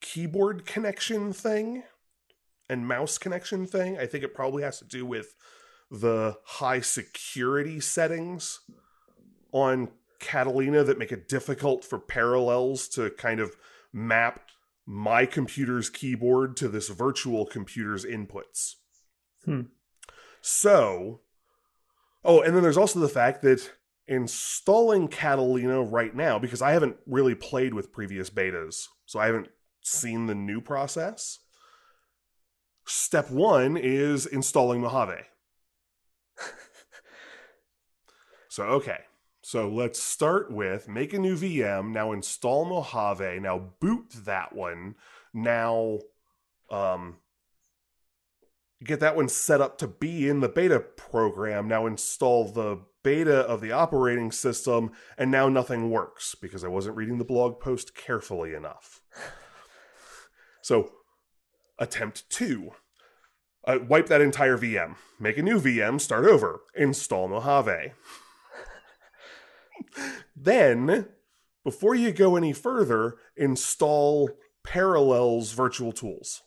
[0.00, 1.84] keyboard connection thing
[2.68, 3.98] and mouse connection thing.
[3.98, 5.34] I think it probably has to do with
[5.90, 8.60] the high security settings
[9.52, 13.56] on Catalina that make it difficult for parallels to kind of
[13.92, 14.40] map
[14.84, 18.74] my computer's keyboard to this virtual computer's inputs.
[19.44, 19.62] Hmm.
[20.40, 21.20] So,
[22.26, 23.70] oh, and then there's also the fact that
[24.06, 29.48] installing Catalina right now, because I haven't really played with previous betas, so I haven't
[29.82, 31.38] seen the new process.
[32.84, 35.22] Step one is installing Mojave.
[38.48, 39.00] so, okay.
[39.42, 44.96] So let's start with make a new VM, now install Mojave, now boot that one,
[45.32, 46.00] now
[46.68, 47.18] um,
[48.84, 53.38] get that one set up to be in the beta program, now install the beta
[53.40, 57.94] of the operating system, and now nothing works because I wasn't reading the blog post
[57.94, 59.00] carefully enough.
[60.60, 60.90] So,
[61.78, 62.72] attempt two.
[63.64, 64.96] Uh, wipe that entire VM.
[65.18, 67.92] Make a new VM, start over, install Mojave.
[70.36, 71.06] then,
[71.64, 74.30] before you go any further, install
[74.64, 76.42] Parallels Virtual Tools.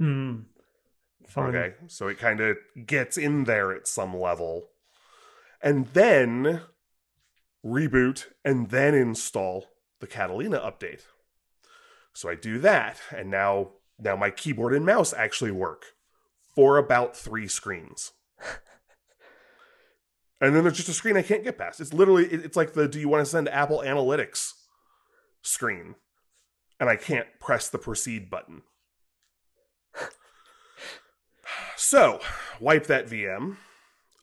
[0.00, 0.44] Mm.
[1.36, 2.56] Okay, so it kind of
[2.86, 4.68] gets in there at some level.
[5.62, 6.62] And then
[7.64, 9.66] reboot and then install
[10.00, 11.02] the Catalina update.
[12.12, 15.84] So I do that, and now now my keyboard and mouse actually work
[16.54, 18.12] for about three screens.
[20.40, 21.80] and then there's just a screen I can't get past.
[21.80, 24.52] It's literally it's like the do you want to send Apple Analytics
[25.40, 25.94] screen,
[26.78, 28.62] and I can't press the proceed button.
[31.76, 32.20] So,
[32.60, 33.56] wipe that VM,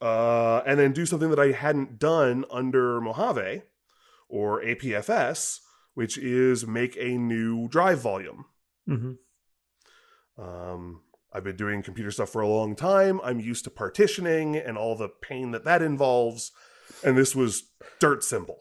[0.01, 3.63] uh, and then do something that I hadn't done under Mojave
[4.27, 5.59] or APFS,
[5.93, 8.45] which is make a new drive volume.
[8.85, 9.13] hmm
[10.37, 11.01] Um,
[11.33, 13.19] I've been doing computer stuff for a long time.
[13.23, 16.51] I'm used to partitioning and all the pain that that involves,
[17.03, 17.63] and this was
[17.99, 18.57] dirt simple.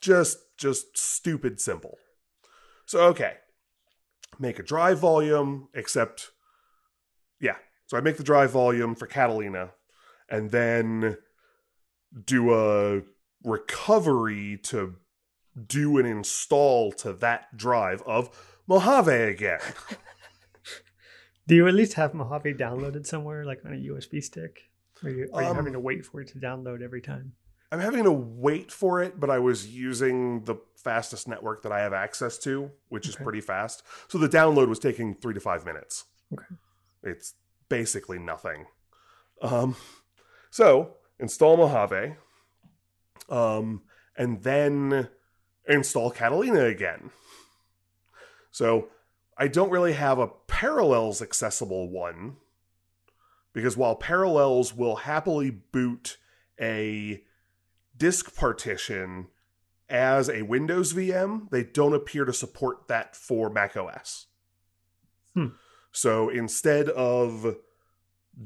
[0.00, 1.98] Just, just stupid simple.
[2.84, 3.34] So okay,
[4.38, 6.30] make a drive volume, except,
[7.40, 7.56] yeah.
[7.86, 9.70] So I make the drive volume for Catalina,
[10.28, 11.16] and then
[12.24, 13.02] do a
[13.44, 14.96] recovery to
[15.66, 18.30] do an install to that drive of
[18.66, 19.60] Mojave again.
[21.46, 24.68] Do you at least have Mojave downloaded somewhere, like on a USB stick?
[25.02, 27.32] Or are you, are you Um, having to wait for it to download every time?
[27.72, 31.80] I'm having to wait for it, but I was using the fastest network that I
[31.80, 33.82] have access to, which is pretty fast.
[34.08, 36.04] So the download was taking three to five minutes.
[36.32, 36.44] Okay.
[37.02, 37.34] It's
[37.68, 38.66] basically nothing.
[39.42, 39.76] Um,
[40.50, 42.14] so install Mojave,
[43.28, 43.82] um,
[44.16, 45.08] and then
[45.68, 47.10] install Catalina again.
[48.50, 48.88] So
[49.36, 52.36] I don't really have a Parallels accessible one
[53.52, 56.18] because while Parallels will happily boot
[56.60, 57.22] a
[57.96, 59.28] disk partition
[59.88, 64.26] as a Windows VM, they don't appear to support that for Mac OS.
[65.34, 65.48] Hmm.
[65.92, 67.56] So instead of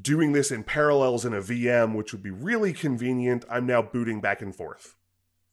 [0.01, 4.21] doing this in parallels in a VM, which would be really convenient, I'm now booting
[4.21, 4.95] back and forth.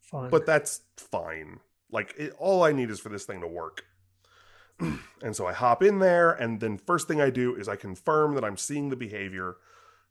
[0.01, 0.31] Fun.
[0.31, 1.61] But that's fine.
[1.91, 3.85] Like it, all I need is for this thing to work.
[5.23, 8.35] and so I hop in there, and then first thing I do is I confirm
[8.35, 9.57] that I'm seeing the behavior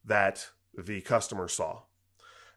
[0.05, 1.83] that the customer saw.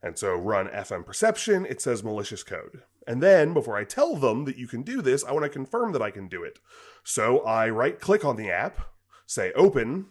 [0.02, 2.82] And so run FM perception, it says malicious code.
[3.06, 5.92] And then before I tell them that you can do this, I want to confirm
[5.92, 6.58] that I can do it.
[7.04, 8.91] So I right click on the app,
[9.33, 10.07] say open.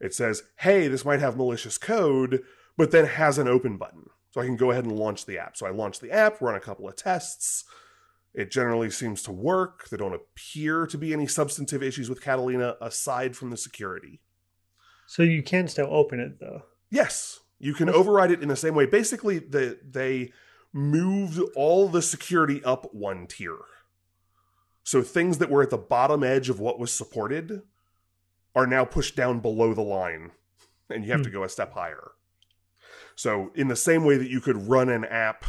[0.00, 2.42] It says, hey, this might have malicious code,
[2.76, 4.10] but then has an open button.
[4.30, 5.56] So I can go ahead and launch the app.
[5.56, 7.64] So I launch the app, run a couple of tests.
[8.34, 9.88] It generally seems to work.
[9.88, 14.20] There don't appear to be any substantive issues with Catalina aside from the security.
[15.06, 16.62] so you can still open it though.
[16.90, 18.86] Yes, you can override it in the same way.
[18.86, 20.30] Basically, the, they
[20.72, 23.56] moved all the security up one tier.
[24.84, 27.62] So things that were at the bottom edge of what was supported
[28.54, 30.32] are now pushed down below the line,
[30.90, 31.24] and you have Hmm.
[31.24, 32.12] to go a step higher.
[33.14, 35.44] So, in the same way that you could run an app,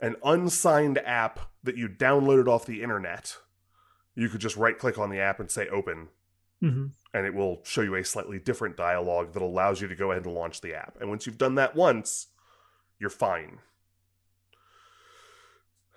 [0.00, 3.36] an unsigned app that you downloaded off the internet,
[4.14, 6.08] you could just right click on the app and say open,
[6.60, 10.10] hmm and it will show you a slightly different dialogue that allows you to go
[10.10, 10.96] ahead and launch the app.
[11.00, 12.26] And once you've done that once,
[12.98, 13.60] you're fine.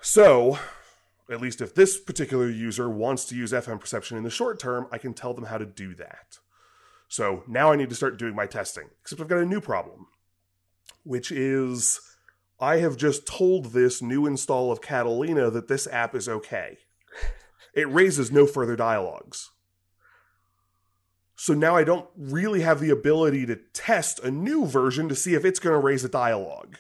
[0.01, 0.57] So,
[1.29, 4.87] at least if this particular user wants to use FM perception in the short term,
[4.91, 6.39] I can tell them how to do that.
[7.07, 8.89] So now I need to start doing my testing.
[9.01, 10.07] Except I've got a new problem,
[11.03, 11.99] which is
[12.59, 16.77] I have just told this new install of Catalina that this app is okay.
[17.73, 19.51] It raises no further dialogues.
[21.35, 25.35] So now I don't really have the ability to test a new version to see
[25.35, 26.77] if it's going to raise a dialogue.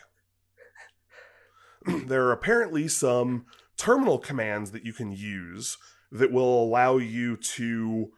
[1.85, 3.45] there are apparently some
[3.79, 5.77] terminal commands that you can use
[6.11, 8.11] that will allow you to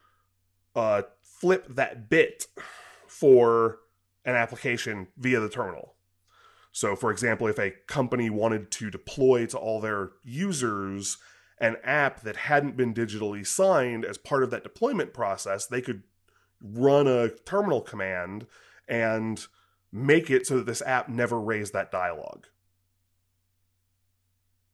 [0.76, 2.48] uh, flip that bit
[3.08, 3.78] for
[4.26, 5.96] an application via the terminal.
[6.72, 11.18] So, for example, if a company wanted to deploy to all their users
[11.60, 16.02] an app that hadn't been digitally signed as part of that deployment process, they could
[16.60, 18.48] run a terminal command
[18.88, 19.46] and
[19.92, 22.48] make it so that this app never raised that dialogue.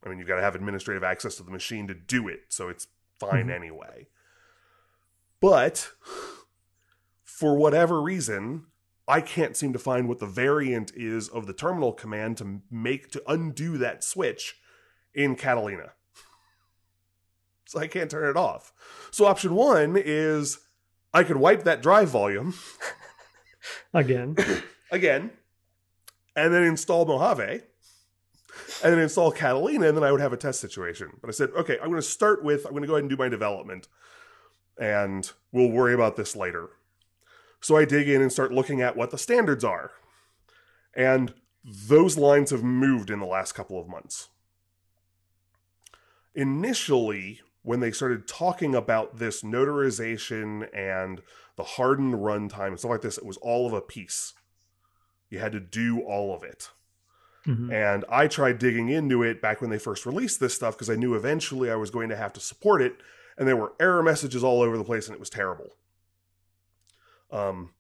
[0.08, 2.70] I mean, you've got to have administrative access to the machine to do it, so
[2.70, 2.88] it's
[3.20, 3.56] fine Mhm.
[3.56, 4.08] anyway.
[5.42, 5.92] But
[7.24, 8.68] for whatever reason,
[9.08, 13.12] I can't seem to find what the variant is of the terminal command to make
[13.12, 14.56] to undo that switch
[15.14, 15.92] in Catalina.
[17.70, 18.72] So I can't turn it off.
[19.12, 20.60] So option one is
[21.14, 22.54] I could wipe that drive volume
[23.94, 24.38] Again.
[24.92, 25.32] again,
[26.34, 27.64] and then install Mojave,
[28.84, 31.12] and then install Catalina, and then I would have a test situation.
[31.22, 33.10] But I said, okay, I'm going to start with, I'm going to go ahead and
[33.10, 33.88] do my development,
[34.80, 36.70] and we'll worry about this later.
[37.60, 39.92] So I dig in and start looking at what the standards are.
[40.96, 44.30] And those lines have moved in the last couple of months.
[46.34, 51.22] Initially, when they started talking about this notarization and
[51.56, 54.34] the hardened runtime and stuff like this, it was all of a piece.
[55.30, 56.70] You had to do all of it.
[57.48, 57.72] Mhm.
[57.72, 60.96] And I tried digging into it back when they first released this stuff because I
[60.96, 62.98] knew eventually I was going to have to support it.
[63.38, 65.76] And there were error messages all over the place and it was terrible.
[67.32, 67.72] Um,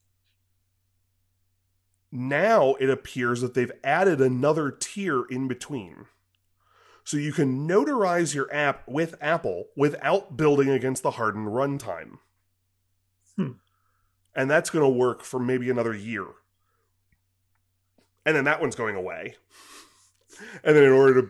[2.12, 6.06] now it appears that they've added another tier in between.
[7.04, 12.20] So you can notarize your app with Apple without building against the hardened runtime.
[13.36, 13.52] Hmm.
[14.36, 16.26] And that's going to work for maybe another year.
[18.28, 19.36] And then that one's going away.
[20.62, 21.30] And then in order to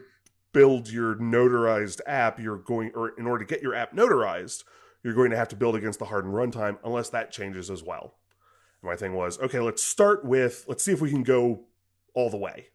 [0.51, 4.63] build your notarized app, you're going, or in order to get your app notarized,
[5.03, 8.15] you're going to have to build against the hardened runtime unless that changes as well.
[8.81, 11.65] And my thing was, okay, let's start with, let's see if we can go
[12.15, 12.69] all the way.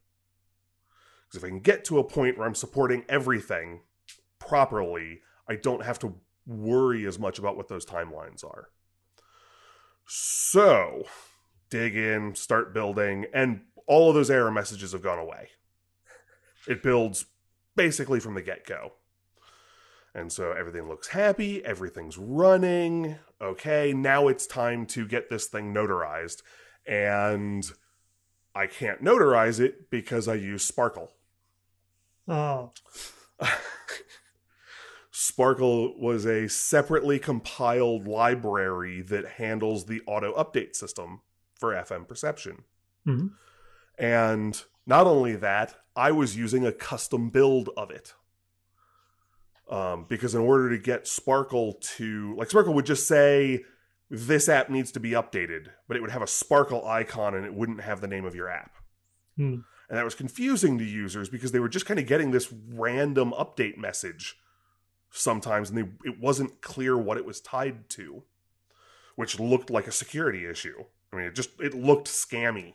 [1.26, 3.80] Because if I can get to a point where I'm supporting everything
[4.38, 6.14] properly, I don't have to
[6.46, 8.68] worry as much about what those timelines are.
[10.06, 11.06] So,
[11.70, 15.48] dig in, start building, and all of those error messages have gone away.
[16.68, 17.26] It builds
[17.76, 18.92] basically from the get go.
[20.14, 23.16] And so everything looks happy, everything's running.
[23.40, 26.42] Okay, now it's time to get this thing notarized.
[26.86, 27.64] And
[28.54, 31.12] I can't notarize it because I use Sparkle.
[32.28, 32.72] Oh,
[35.10, 41.20] Sparkle was a separately compiled library that handles the auto update system
[41.54, 42.64] for FM perception.
[43.06, 43.32] Mhm.
[44.02, 48.14] And not only that, I was using a custom build of it.
[49.70, 53.64] Um, because in order to get Sparkle to, like, Sparkle would just say,
[54.10, 57.54] this app needs to be updated, but it would have a Sparkle icon and it
[57.54, 58.74] wouldn't have the name of your app.
[59.36, 59.60] Hmm.
[59.88, 63.32] And that was confusing to users because they were just kind of getting this random
[63.32, 64.36] update message
[65.10, 68.24] sometimes and they, it wasn't clear what it was tied to,
[69.14, 70.84] which looked like a security issue.
[71.12, 72.74] I mean, it just it looked scammy.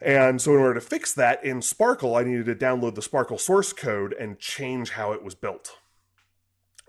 [0.00, 3.38] And so in order to fix that in Sparkle, I needed to download the Sparkle
[3.38, 5.78] source code and change how it was built.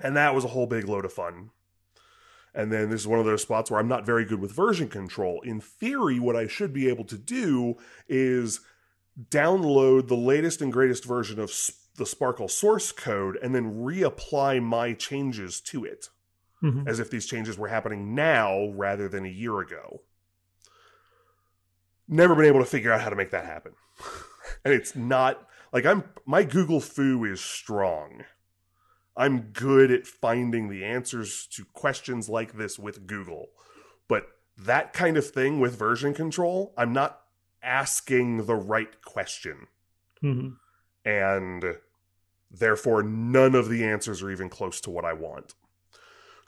[0.02, 1.50] And that was a whole big load of fun.
[2.54, 4.90] And then this is one of those spots where I'm not very good with version
[4.90, 5.42] control.
[5.42, 8.62] In theory, what I should be able to do is
[9.30, 11.52] download the latest and greatest version of
[11.96, 16.10] the Sparkle source code and then reapply my changes to it
[16.64, 16.88] Mhm.
[16.88, 20.02] as if these changes were happening now rather than a year ago.
[22.12, 23.74] Never been able to figure out how to make that happen.
[24.66, 28.24] and it's not like I'm my Google foo is strong.
[29.16, 33.50] I'm good at finding the answers to questions like this with Google.
[34.08, 37.22] But that kind of thing with version control, I'm not
[37.62, 39.68] asking the right question
[40.24, 40.56] Mhm.
[41.06, 41.78] and
[42.50, 45.54] therefore none of the answers are even close to what I want.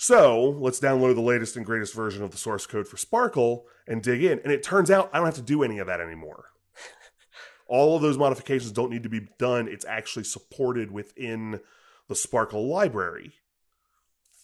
[0.02, 4.02] So let's download the latest and greatest version of the source code for Sparkle and
[4.02, 4.40] dig in.
[4.40, 6.46] And it turns out I don't have to do any of that anymore.
[7.68, 9.68] All of those modifications don't need to be done.
[9.68, 11.60] It's actually supported within
[12.08, 13.34] the Sparkle library.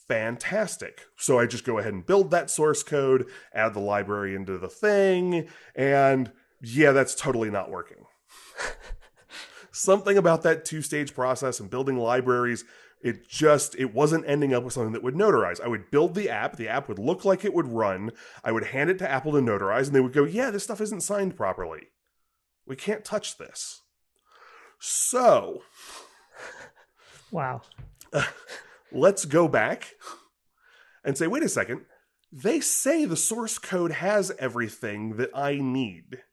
[0.08, 1.02] Fantastic.
[1.16, 4.70] So I just go ahead and build that source code, add the library into the
[4.70, 6.32] thing, and
[6.62, 8.06] yeah, that's totally not working
[9.72, 12.64] something about that two stage process and building libraries
[13.02, 15.62] it just it wasn't ending up with something that would notarize.
[15.62, 18.12] I would build the app the app would look like it would run.
[18.44, 20.82] I would hand it to apple to notarize and they would go yeah this stuff
[20.82, 21.88] isn't signed properly.
[22.66, 23.82] We can't touch this.
[24.80, 25.62] So
[27.32, 27.62] Wow.
[28.92, 29.96] let's go back
[31.04, 31.82] and say wait a second.
[32.32, 36.24] They say the source code has everything that i need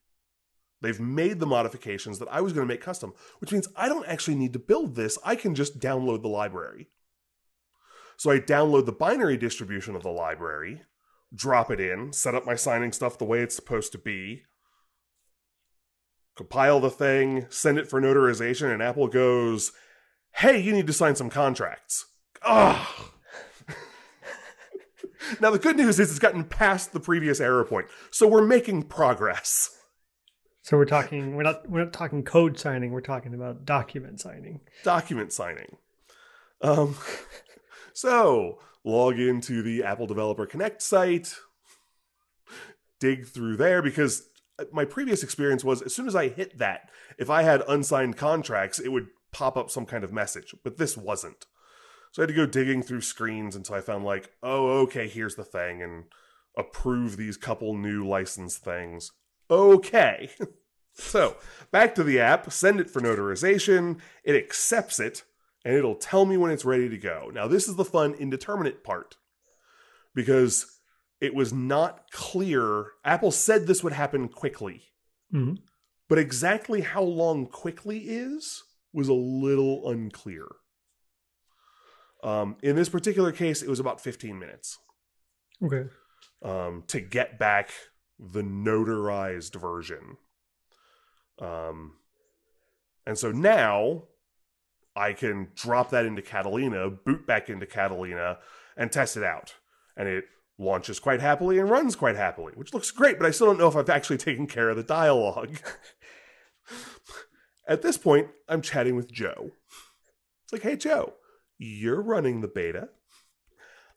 [0.85, 4.07] They've made the modifications that I was going to make custom, which means I don't
[4.07, 5.19] actually need to build this.
[5.25, 6.89] I can just download the library.
[8.19, 10.83] So I download the binary distribution of the library,
[11.35, 14.43] drop it in, set up my signing stuff the way it's supposed to be,
[16.37, 19.73] compile the thing, send it for notarization, and Apple goes,
[20.33, 22.05] Hey, you need to sign some contracts.
[22.43, 22.87] Ugh.
[25.41, 28.83] now, the good news is it's gotten past the previous error point, so we're making
[28.83, 29.71] progress.
[30.65, 34.61] So we're talking we're not we're not talking code signing, we're talking about document signing.
[34.83, 35.77] document signing.
[36.63, 36.97] Um,
[37.93, 41.37] so log into the Apple Developer Connect site,
[42.99, 44.27] dig through there because
[44.73, 46.89] my previous experience was as soon as I hit that,
[47.19, 50.97] if I had unsigned contracts, it would pop up some kind of message, but this
[50.97, 51.45] wasn't.
[52.13, 55.35] So I had to go digging through screens until I found like, oh, okay, here's
[55.35, 56.05] the thing, and
[56.57, 59.13] approve these couple new license things.
[59.51, 60.31] Okay.
[60.95, 61.37] so
[61.71, 65.25] back to the app, send it for notarization, it accepts it,
[65.65, 67.31] and it'll tell me when it's ready to go.
[67.33, 69.17] Now, this is the fun indeterminate part
[70.15, 70.67] because
[71.21, 72.87] it was not clear.
[73.05, 74.83] Apple said this would happen quickly,
[75.33, 75.59] Mhm.
[76.09, 80.47] but exactly how long quickly is was a little unclear.
[82.23, 84.79] Um, in this particular case, it was about 15 minutes
[85.63, 85.91] Okay.
[86.43, 87.71] um, to get back
[88.19, 90.17] the notarized version.
[91.39, 91.95] Um,
[93.07, 94.05] and so now
[94.97, 98.39] I can drop that into Catalina, boot back into Catalina,
[98.77, 99.55] and test it out.
[99.97, 100.25] And it
[100.59, 103.69] launches quite happily and runs quite happily, which looks great, but I still don't know
[103.69, 105.59] if I've actually taken care of the dialogue.
[107.67, 109.51] At this point, I'm chatting with Joe.
[110.45, 111.15] It's like, hey, Joe,
[111.59, 112.91] you're running the beta.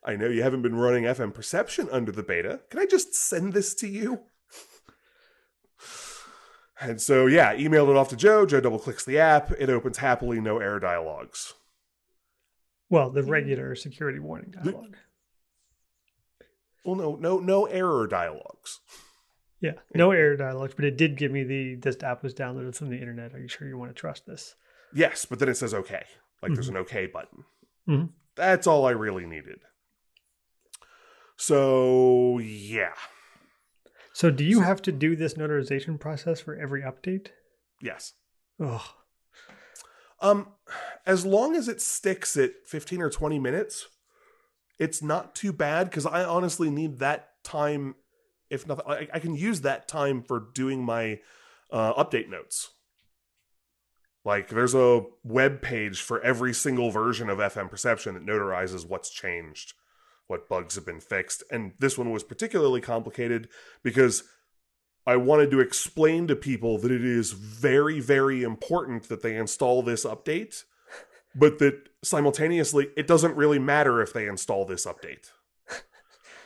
[0.08, 2.62] I know you haven't been running FM Perception under the beta.
[2.70, 4.22] Can I just send this to you?
[6.80, 8.46] And so, yeah, emailed it off to Joe.
[8.46, 9.52] Joe double clicks the app.
[9.52, 11.56] It opens happily, no error dialogues.
[12.90, 14.96] Well, the regular security warning dialogue.
[16.86, 18.80] Well, no, no, no error dialogues.
[19.60, 22.90] Yeah, no error dialogues, but it did give me the this app was downloaded from
[22.92, 23.34] the internet.
[23.34, 24.56] Are you sure you want to trust this?
[24.94, 26.04] Yes, but then it says okay.
[26.42, 27.44] Like there's an okay button.
[27.90, 28.10] Mhm.
[28.36, 29.62] That's all I really needed.
[31.38, 32.94] So, yeah.
[34.14, 37.28] So, do you So- have to do this notarization process for every update?
[37.82, 38.14] Yes.
[38.60, 38.94] Oh,
[40.20, 40.56] Um,
[41.06, 43.88] as long as it sticks at 15 or 20 minutes,
[44.80, 47.94] it's not too bad because I honestly need that time.
[48.50, 51.22] If nothing, I, I can use that time for doing my
[51.70, 52.72] uh, update notes.
[54.26, 59.12] Like, there's a web page for every single version of FM Perception that notarizes what's
[59.12, 59.74] changed,
[60.28, 61.44] what bugs have been fixed.
[61.52, 63.48] And this one was particularly complicated
[63.84, 64.24] because
[65.06, 69.82] I wanted to explain to people that it is very, very important that they install
[69.82, 70.66] this update,
[71.34, 75.32] but that simultaneously it doesn't really matter if they install this update.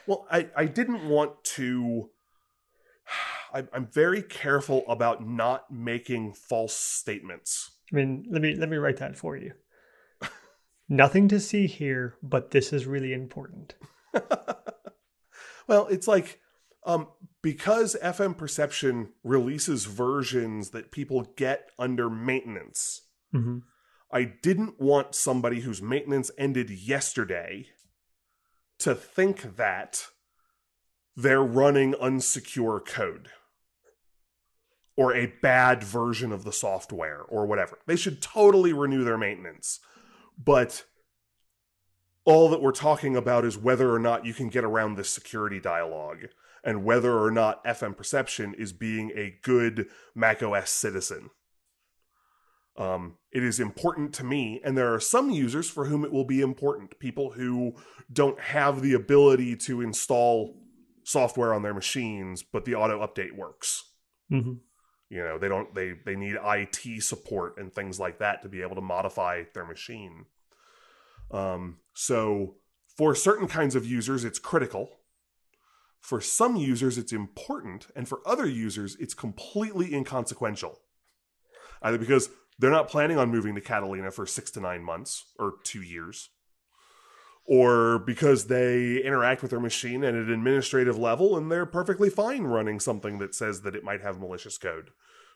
[0.07, 2.09] Well, I, I didn't want to.
[3.53, 7.69] I, I'm very careful about not making false statements.
[7.93, 9.53] I mean, let me let me write that for you.
[10.91, 13.75] Nothing to see here, but this is really important.
[15.65, 16.41] well, it's like
[16.85, 17.07] um,
[17.41, 23.03] because FM Perception releases versions that people get under maintenance.
[23.33, 23.59] Mm-hmm.
[24.11, 27.67] I didn't want somebody whose maintenance ended yesterday
[28.79, 30.07] to think that
[31.15, 33.29] they're running unsecure code
[34.97, 37.79] or a bad version of the software or whatever.
[37.87, 39.79] They should totally renew their maintenance.
[40.43, 40.85] But
[42.25, 45.59] all that we're talking about is whether or not you can get around this security
[45.59, 46.27] dialogue
[46.63, 51.31] and whether or not FM Perception is being a good macOS citizen.
[52.77, 56.25] Um, it is important to me, and there are some users for whom it will
[56.25, 56.99] be important.
[56.99, 57.73] People who
[58.11, 60.57] don't have the ability to install
[61.03, 63.83] software on their machines, but the auto update works.
[64.31, 64.53] Mm-hmm.
[65.09, 68.61] You know, they don't they they need IT support and things like that to be
[68.61, 70.25] able to modify their machine.
[71.31, 72.55] Um, so
[72.97, 74.89] for certain kinds of users, it's critical.
[75.99, 80.79] For some users, it's important, and for other users, it's completely inconsequential.
[81.81, 85.53] Either because they're not planning on moving to Catalina for six to nine months or
[85.63, 86.29] two years,
[87.45, 92.43] or because they interact with their machine at an administrative level and they're perfectly fine
[92.43, 94.91] running something that says that it might have malicious code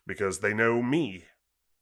[0.06, 1.26] because they know me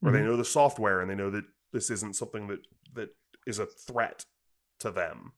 [0.02, 0.24] or they Mhm.
[0.24, 2.60] know the software and they know that this isn't something that
[2.94, 3.10] that
[3.46, 4.24] is a threat
[4.80, 5.32] to them.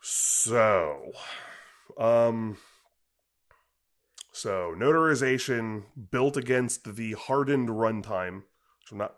[0.00, 1.12] So,
[1.98, 2.58] um
[4.32, 8.42] so notarization built against the hardened runtime,
[8.80, 9.16] which I'm not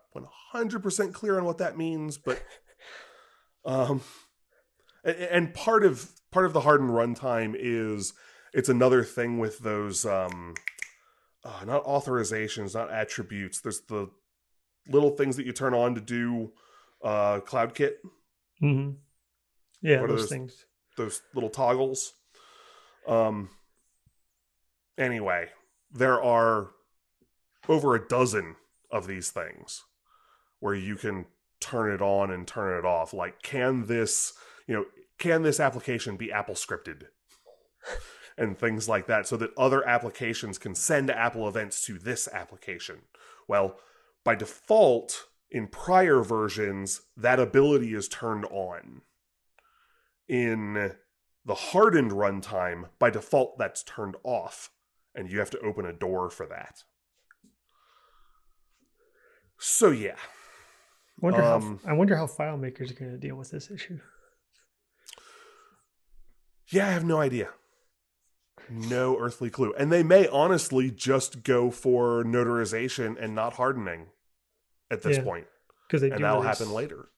[0.55, 2.41] 100% clear on what that means, but
[3.65, 4.01] um
[5.03, 8.13] and part of part of the hardened runtime is
[8.53, 10.55] it's another thing with those um
[11.43, 13.61] uh, not authorizations, not attributes.
[13.61, 14.09] There's the
[14.87, 16.51] little things that you turn on to do
[17.03, 17.93] uh CloudKit,
[18.61, 18.91] Mm-hmm.
[19.81, 20.65] Yeah, those those- things.
[20.97, 22.13] those little toggles.
[23.07, 23.49] Um
[24.97, 25.49] anyway,
[25.91, 26.71] there are
[27.69, 28.55] over a dozen
[28.91, 29.83] of these things
[30.59, 31.25] where you can
[31.59, 33.13] turn it on and turn it off.
[33.13, 34.33] Like can this,
[34.67, 34.85] you know,
[35.17, 37.03] can this application be Apple scripted?
[38.37, 42.99] and things like that so that other applications can send Apple events to this application.
[43.47, 43.77] Well,
[44.23, 49.01] by default in prior versions that ability is turned on.
[50.27, 50.93] In
[51.45, 54.71] the hardened runtime, by default, that's turned off,
[55.13, 56.83] and you have to open a door for that.
[59.59, 60.15] So yeah,
[61.19, 63.99] Wonder Um, how I wonder how file makers are going to deal with this issue.
[66.69, 67.49] yeah, I have no idea,
[68.69, 74.07] no earthly clue, and they may honestly just go for notarization and not hardening
[74.91, 75.47] at this Yeah, point,
[75.87, 77.09] Because they and do that'll release- happen later.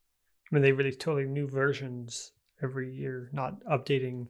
[0.51, 4.29] I mean, they release totally new versions every year, not updating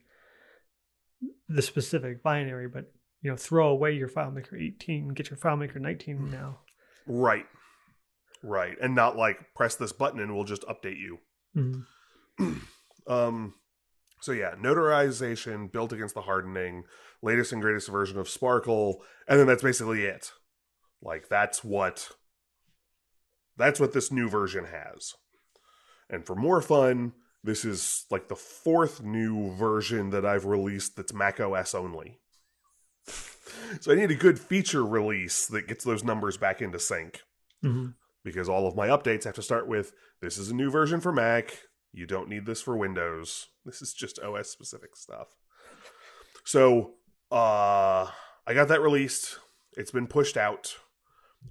[1.48, 2.92] the specific binary, but
[3.22, 6.60] you know, throw away your FileMaker 18, get your FileMaker 19 now.
[7.08, 7.46] Right,
[8.42, 11.20] right, and not like press this button and we'll just update you.
[11.56, 11.86] Mhm.
[13.08, 13.54] um
[14.22, 16.84] so yeah notarization built against the hardening
[17.22, 20.32] latest and greatest version of sparkle and then that's basically it
[21.02, 22.10] like that's what
[23.58, 25.14] that's what this new version has
[26.10, 31.14] and for more fun this is like the fourth new version that i've released that's
[31.14, 32.20] mac os only
[33.82, 37.22] so I need a good feature release that gets those numbers back into sync
[37.62, 37.88] hmm
[38.24, 39.92] because all of my updates have to start with
[40.22, 41.58] this is a new version for Mac.
[41.92, 43.48] You don't need this for Windows.
[43.66, 45.28] This is just OS specific stuff.
[46.46, 46.94] So,
[47.32, 48.08] uh
[48.48, 49.40] I got that released.
[49.76, 50.76] It's been pushed out.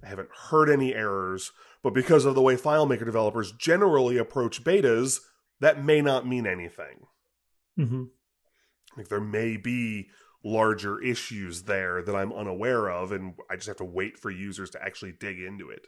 [0.03, 1.51] I haven't heard any errors,
[1.83, 5.19] but because of the way FileMaker developers generally approach betas,
[5.59, 7.05] that may not mean anything.
[7.75, 8.05] hmm
[8.97, 10.09] Like there may be
[10.43, 14.69] larger issues there that I'm unaware of, and I just have to wait for users
[14.71, 15.87] to actually dig into it.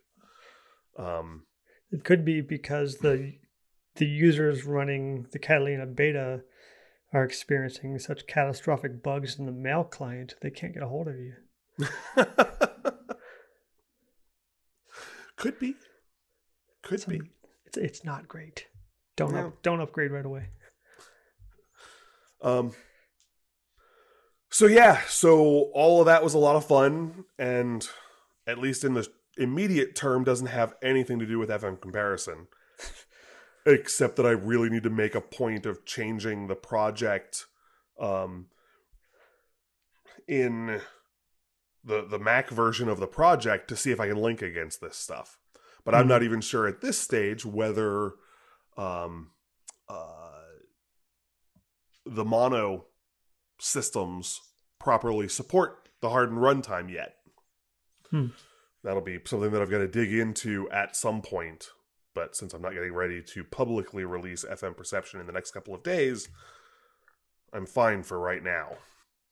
[0.97, 1.45] Um,
[1.91, 3.33] It could be because the
[3.95, 6.41] the users running the Catalina beta
[7.13, 11.15] are experiencing such catastrophic bugs in the mail client they can't get a hold of
[11.17, 11.33] you.
[15.35, 15.75] could be,
[16.83, 17.21] could So be.
[17.65, 18.67] It's it's not great.
[19.15, 19.47] Don't Yeah.
[19.47, 20.49] up, don't upgrade right away.
[22.41, 22.73] Um,
[24.51, 27.87] so yeah, so all of that was a lot of fun, and
[28.45, 29.07] at least in the
[29.37, 32.47] immediate term, doesn't have anything to do with FM comparison,
[33.65, 37.45] except that I really need to make a point of changing the project,
[37.99, 38.47] um,
[40.27, 40.81] in
[41.85, 44.97] the the Mac version of the project to see if I can link against this
[44.97, 45.37] stuff.
[45.83, 46.09] But I'm Mhm.
[46.09, 48.13] not even sure at this stage whether,
[48.75, 49.31] um,
[49.87, 50.41] uh,
[52.05, 52.87] the mono
[53.59, 54.41] systems
[54.79, 57.17] properly support the hardened runtime yet.
[58.09, 58.27] Hmm.
[58.83, 61.69] That'll be something that I've got to dig into at some point.
[62.13, 65.73] But since I'm not getting ready to publicly release FM Perception in the next couple
[65.75, 66.29] of days,
[67.51, 68.77] I'm fine for right now.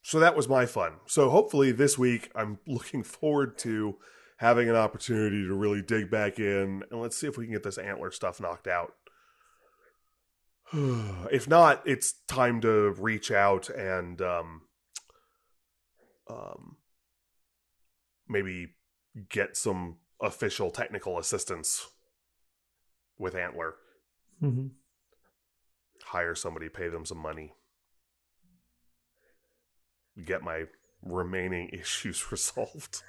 [0.03, 0.93] So that was my fun.
[1.07, 3.97] So hopefully this week I'm looking forward to
[4.37, 7.63] having an opportunity to really dig back in and let's see if we can get
[7.63, 8.93] this ANTLR stuff knocked out.
[10.73, 14.61] if not, it's time to reach out and um,
[16.29, 16.77] um,
[18.27, 18.73] maybe
[19.29, 21.87] get some official technical assistance
[23.17, 23.73] with ANTLR.
[24.39, 24.67] hmm
[26.05, 27.53] Hire somebody, pay them some money,
[30.25, 30.65] get my
[31.01, 33.03] remaining issues resolved.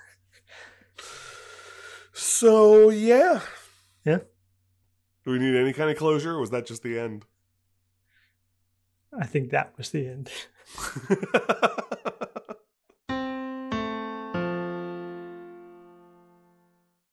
[2.12, 3.40] So yeah,
[4.04, 4.18] Yeah.
[5.24, 6.32] Do we need any kind of closure?
[6.34, 7.24] Or was that just the end?
[9.18, 10.30] I think that was the end.